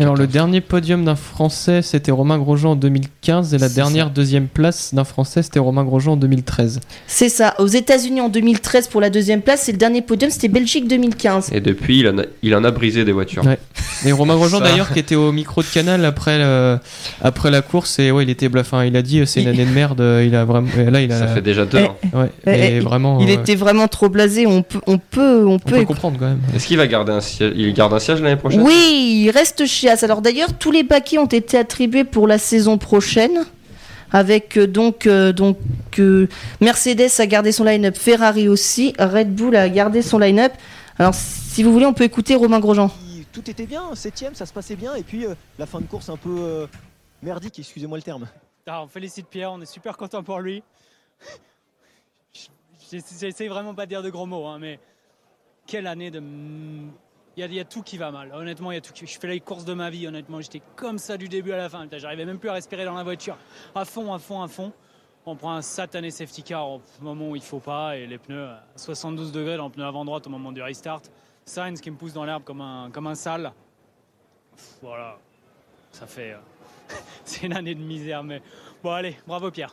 [0.00, 4.48] Alors le dernier podium d'un Français, c'était Romain Grosjean en 2015 et la dernière deuxième
[4.48, 6.80] place d'un Français, c'était Romain Grosjean en 2013.
[7.06, 10.48] C'est ça aux États-Unis en 2013 pour la deuxième place et le dernier podium c'était
[10.48, 13.46] Belgique 2015 Et depuis, il en a, il en a brisé des voitures.
[13.46, 13.58] Ouais.
[14.04, 16.38] Et Romain Grosjean d'ailleurs qui était au micro de Canal après
[17.22, 18.82] après la course et ouais il était bluffant.
[18.82, 20.02] Il a dit euh, c'est une année de merde.
[20.02, 21.78] euh, Il a vraiment là il a Ça fait déjà deux.
[21.78, 21.94] Hein.
[22.12, 25.52] ouais Eh, eh, vraiment il euh, était vraiment trop blasé on peut on peut on
[25.54, 26.40] on peut comprendre quand même.
[26.54, 29.66] Est-ce qu'il va garder un siège Il garde un siège l'année prochaine Oui, il reste
[29.66, 30.02] chez As.
[30.02, 33.44] Alors d'ailleurs, tous les paquets ont été attribués pour la saison prochaine.
[34.10, 35.58] Avec euh, donc, euh, donc
[35.98, 36.28] euh,
[36.62, 40.52] Mercedes a gardé son line-up, Ferrari aussi, Red Bull a gardé son line-up.
[40.98, 42.90] Alors si vous voulez, on peut écouter Romain Grosjean.
[43.32, 46.08] Tout était bien, septième, ça se passait bien, et puis euh, la fin de course
[46.08, 46.66] un peu euh,
[47.22, 48.26] merdique, excusez-moi le terme.
[48.66, 50.62] Ah, on félicite Pierre, on est super content pour lui.
[52.90, 54.78] J'essa- J'essaie vraiment pas de dire de gros mots, hein, mais
[55.66, 56.22] quelle année de.
[57.40, 58.32] Il y, a, tout qui va mal.
[58.34, 59.06] Honnêtement, il y a tout qui...
[59.06, 60.40] Je fais les courses de ma vie, honnêtement.
[60.40, 61.86] J'étais comme ça du début à la fin.
[61.92, 63.36] J'arrivais même plus à respirer dans la voiture.
[63.76, 64.72] À fond, à fond, à fond.
[65.24, 68.48] On prend un satané safety car au moment où il faut pas et les pneus
[68.48, 71.02] à 72 degrés dans le pneu avant droite au moment du restart.
[71.44, 73.52] Sainz qui me pousse dans l'herbe comme un, comme un sale.
[74.82, 75.16] Voilà.
[75.92, 76.32] Ça fait.
[76.32, 76.38] euh,
[77.24, 78.42] C'est une année de misère, mais
[78.82, 79.70] bon, allez, bravo Pierre.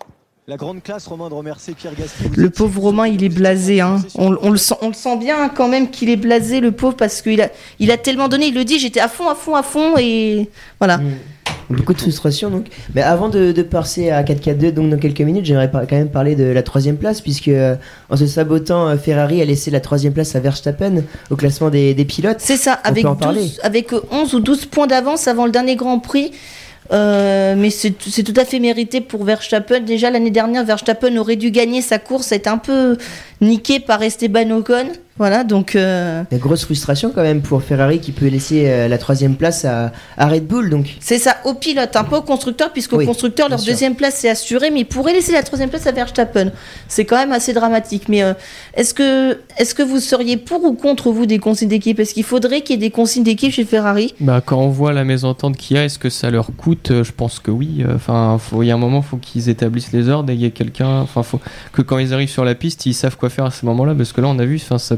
[0.47, 2.29] La grande classe, Romain, de remercier Pierre Gasly.
[2.35, 3.81] Le pauvre Romain, il est blasé.
[3.81, 3.97] Hein.
[4.13, 6.95] On, on le sent, on le sent bien quand même qu'il est blasé, le pauvre,
[6.95, 8.47] parce qu'il a, il a tellement donné.
[8.47, 10.47] Il le dit, j'étais à fond, à fond, à fond, et
[10.79, 10.99] voilà.
[11.67, 12.67] Beaucoup de frustration donc.
[12.93, 16.11] Mais avant de, de passer à 4-4-2, donc dans quelques minutes, j'aimerais par- quand même
[16.11, 17.75] parler de la troisième place, puisque euh,
[18.11, 21.95] en se sabotant, euh, Ferrari a laissé la troisième place à Verstappen au classement des,
[21.95, 22.37] des pilotes.
[22.39, 23.51] C'est ça, On avec, peut en 12 parler.
[23.63, 26.29] avec euh, 11 ou 12 points d'avance avant le dernier Grand Prix.
[26.91, 29.79] Euh, mais c'est tout à fait mérité pour Verstappen.
[29.79, 32.97] Déjà l'année dernière, Verstappen aurait dû gagner sa course, a été un peu
[33.41, 34.91] niqué par Esteban Ocon.
[35.18, 38.63] Voilà, donc euh, Il y a grosse frustration quand même pour Ferrari qui peut laisser
[38.68, 40.70] euh, la troisième place à, à Red Bull.
[40.70, 43.72] Donc c'est ça, au pilote, un peu au constructeur, puisqu'au Oui, constructeur, leur sûr.
[43.72, 46.51] deuxième place c'est assuré, mais ils pourraient laisser la troisième place à Verstappen.
[46.89, 48.09] C'est quand même assez dramatique.
[48.09, 48.34] Mais euh,
[48.74, 51.97] est-ce que, est que vous seriez pour ou contre vous des consignes d'équipe?
[51.99, 54.13] Est-ce qu'il faudrait qu'il y ait des consignes d'équipe chez Ferrari?
[54.20, 56.91] Bah, quand on voit la mésentente qu'il y a, est-ce que ça leur coûte?
[56.91, 57.86] Euh, Je pense que oui.
[57.95, 60.45] Enfin, faut- il y a un moment, faut qu'ils établissent les ordres et il y
[60.45, 60.99] a quelqu'un.
[60.99, 61.39] Enfin, faut
[61.72, 64.11] que quand ils arrivent sur la piste, ils savent quoi faire à ce moment-là, parce
[64.11, 64.97] que là, on a vu, enfin, ça,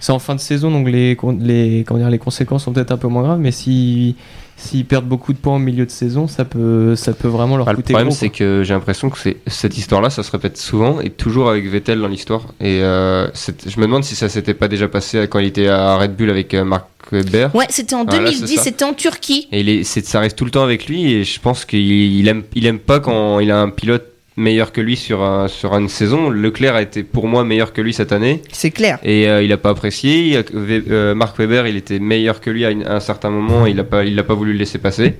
[0.00, 2.96] c'est en fin de saison, donc les, les, comment dire, les conséquences sont peut-être un
[2.98, 4.16] peu moins graves, mais si.
[4.60, 7.66] S'ils perdent beaucoup de points au milieu de saison, ça peut, ça peut vraiment leur
[7.66, 10.32] Bah, le coûter problème, gros, c'est que j'ai l'impression que c'est- cette histoire-là, ça se
[10.32, 12.42] répète souvent et toujours avec Vettel dans l'histoire.
[12.60, 15.96] Et euh, je me demande si ça s'était pas déjà passé quand il était à
[15.96, 17.50] Red Bull avec euh, Mark Webber.
[17.54, 18.62] Ouais, c'était en Voilà, 2010, c'est ça.
[18.64, 19.46] c'était en Turquie.
[19.52, 21.78] Et il est, c'est, ça reste tout le temps avec lui et je pense qu'il
[21.78, 24.07] il aime, il aime pas quand il a un pilote
[24.38, 26.30] meilleur que lui sur, un, sur une saison.
[26.30, 28.42] Leclerc a été pour moi meilleur que lui cette année.
[28.52, 28.98] C'est clair.
[29.02, 30.36] Et euh, il a pas apprécié.
[30.38, 33.30] A- Ve- euh, Mark Webber, il était meilleur que lui à, une- à un certain
[33.30, 33.66] moment.
[33.66, 35.14] Il a pas, il a pas voulu le laisser passer.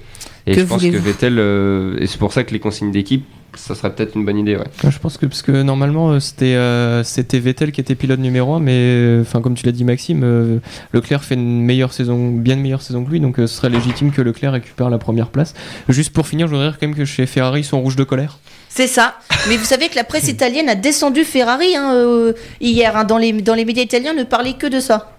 [0.46, 3.24] Et Que je pense que Vettel, euh, et c'est pour ça que les consignes d'équipe,
[3.54, 4.56] ça serait peut-être une bonne idée.
[4.56, 4.64] Ouais.
[4.84, 8.20] Ouais, je pense que parce que normalement euh, c'était euh, c'était Vettel qui était pilote
[8.20, 10.58] numéro 1 mais euh, enfin comme tu l'as dit Maxime euh,
[10.92, 13.70] Leclerc fait une meilleure saison bien de meilleure saison que lui donc euh, ce serait
[13.70, 15.54] légitime que Leclerc récupère la première place.
[15.88, 18.04] Juste pour finir, je voudrais dire quand même que chez Ferrari ils sont rouges de
[18.04, 18.38] colère.
[18.68, 19.14] C'est ça.
[19.48, 22.96] Mais vous savez que la presse italienne a descendu Ferrari hein, euh, hier.
[22.96, 23.04] hein.
[23.04, 25.17] Dans, les, dans les médias italiens, ne parlait que de ça.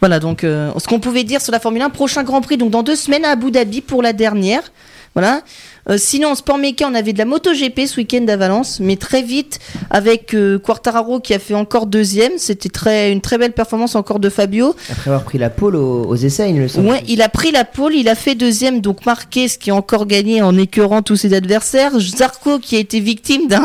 [0.00, 2.70] Voilà, donc euh, ce qu'on pouvait dire sur la Formule 1, prochain Grand Prix, donc
[2.70, 4.62] dans deux semaines à Abu Dhabi pour la dernière.
[5.14, 5.42] Voilà.
[5.90, 8.96] Euh, sinon, en sport méca, on avait de la MotoGP ce week-end à Valence, mais
[8.96, 9.58] très vite
[9.90, 12.32] avec euh, Quartararo qui a fait encore deuxième.
[12.36, 14.74] C'était très, une très belle performance encore de Fabio.
[14.90, 16.88] Après avoir pris la pole aux, aux essais, il semble.
[16.88, 20.06] Ouais, il a pris la pole, il a fait deuxième, donc Marquez qui a encore
[20.06, 21.92] gagné en écœurant tous ses adversaires.
[21.98, 23.62] Zarco qui a été victime d'un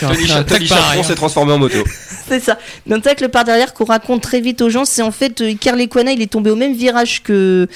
[0.00, 1.78] Tony, Cha- Tony Chaperon s'est transformé en moto.
[2.28, 2.58] C'est ça.
[2.86, 5.76] D'un tacle par derrière qu'on raconte très vite aux gens, c'est en fait euh, Iker
[5.76, 7.68] Lequana, il est tombé au même virage que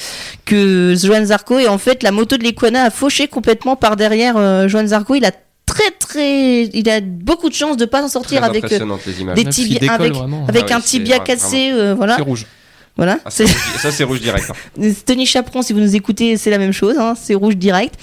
[0.46, 4.36] que Joan Zarco et en fait la moto de Lequana a fauché complètement par derrière
[4.36, 5.14] euh, Joan Zarco.
[5.14, 5.32] Il a
[5.66, 9.44] très très, il a beaucoup de chance de pas s'en sortir Très avec euh, des
[9.44, 10.12] tibias, avec
[10.48, 11.84] avec Ah un tibia cassé, vraiment.
[11.84, 12.16] euh, voilà.
[12.16, 12.46] C'est rouge.
[12.98, 13.20] Voilà.
[13.24, 14.50] Ah, c'est ça, c'est rouge direct.
[14.50, 14.90] hein.
[15.06, 17.94] Tony Chaperon, si vous nous écoutez, c'est la même chose, hein, c'est rouge direct.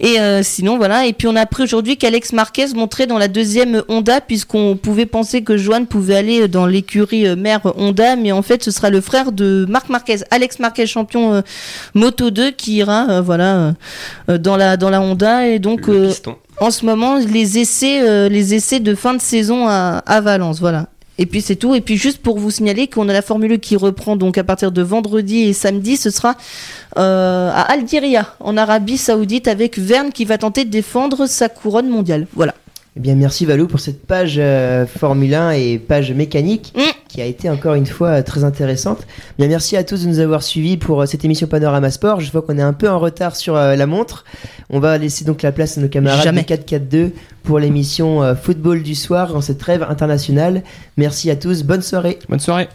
[0.00, 1.04] Et euh, sinon, voilà.
[1.06, 5.04] Et puis on a appris aujourd'hui qu'Alex Marquez montrait dans la deuxième Honda, puisqu'on pouvait
[5.04, 8.88] penser que Joan pouvait aller dans l'écurie euh, mère Honda, mais en fait, ce sera
[8.88, 11.40] le frère de Marc Marquez, Alex Marquez, champion euh,
[11.94, 13.74] Moto 2, qui ira, euh, voilà,
[14.30, 15.46] euh, dans la dans la Honda.
[15.46, 16.10] Et donc, euh,
[16.60, 20.58] en ce moment, les essais, euh, les essais de fin de saison à, à Valence,
[20.58, 20.86] voilà.
[21.18, 21.74] Et puis c'est tout.
[21.74, 24.44] Et puis juste pour vous signaler qu'on a la Formule 1 qui reprend donc à
[24.44, 26.36] partir de vendredi et samedi, ce sera
[26.96, 31.88] euh, à Aldiria, en Arabie Saoudite, avec Verne qui va tenter de défendre sa couronne
[31.88, 32.26] mondiale.
[32.34, 32.54] Voilà.
[32.98, 36.74] Eh bien, merci Valou pour cette page euh, Formule 1 et page mécanique
[37.08, 39.06] qui a été encore une fois euh, très intéressante.
[39.38, 42.20] Bien, merci à tous de nous avoir suivis pour euh, cette émission Panorama Sport.
[42.20, 44.24] Je vois qu'on est un peu en retard sur euh, la montre.
[44.68, 46.42] On va laisser donc la place à nos camarades Jamais.
[46.42, 47.10] de 4-4-2
[47.44, 50.64] pour l'émission euh, Football du soir en cette trêve internationale.
[50.96, 51.62] Merci à tous.
[51.62, 52.18] Bonne soirée.
[52.28, 52.66] Bonne soirée.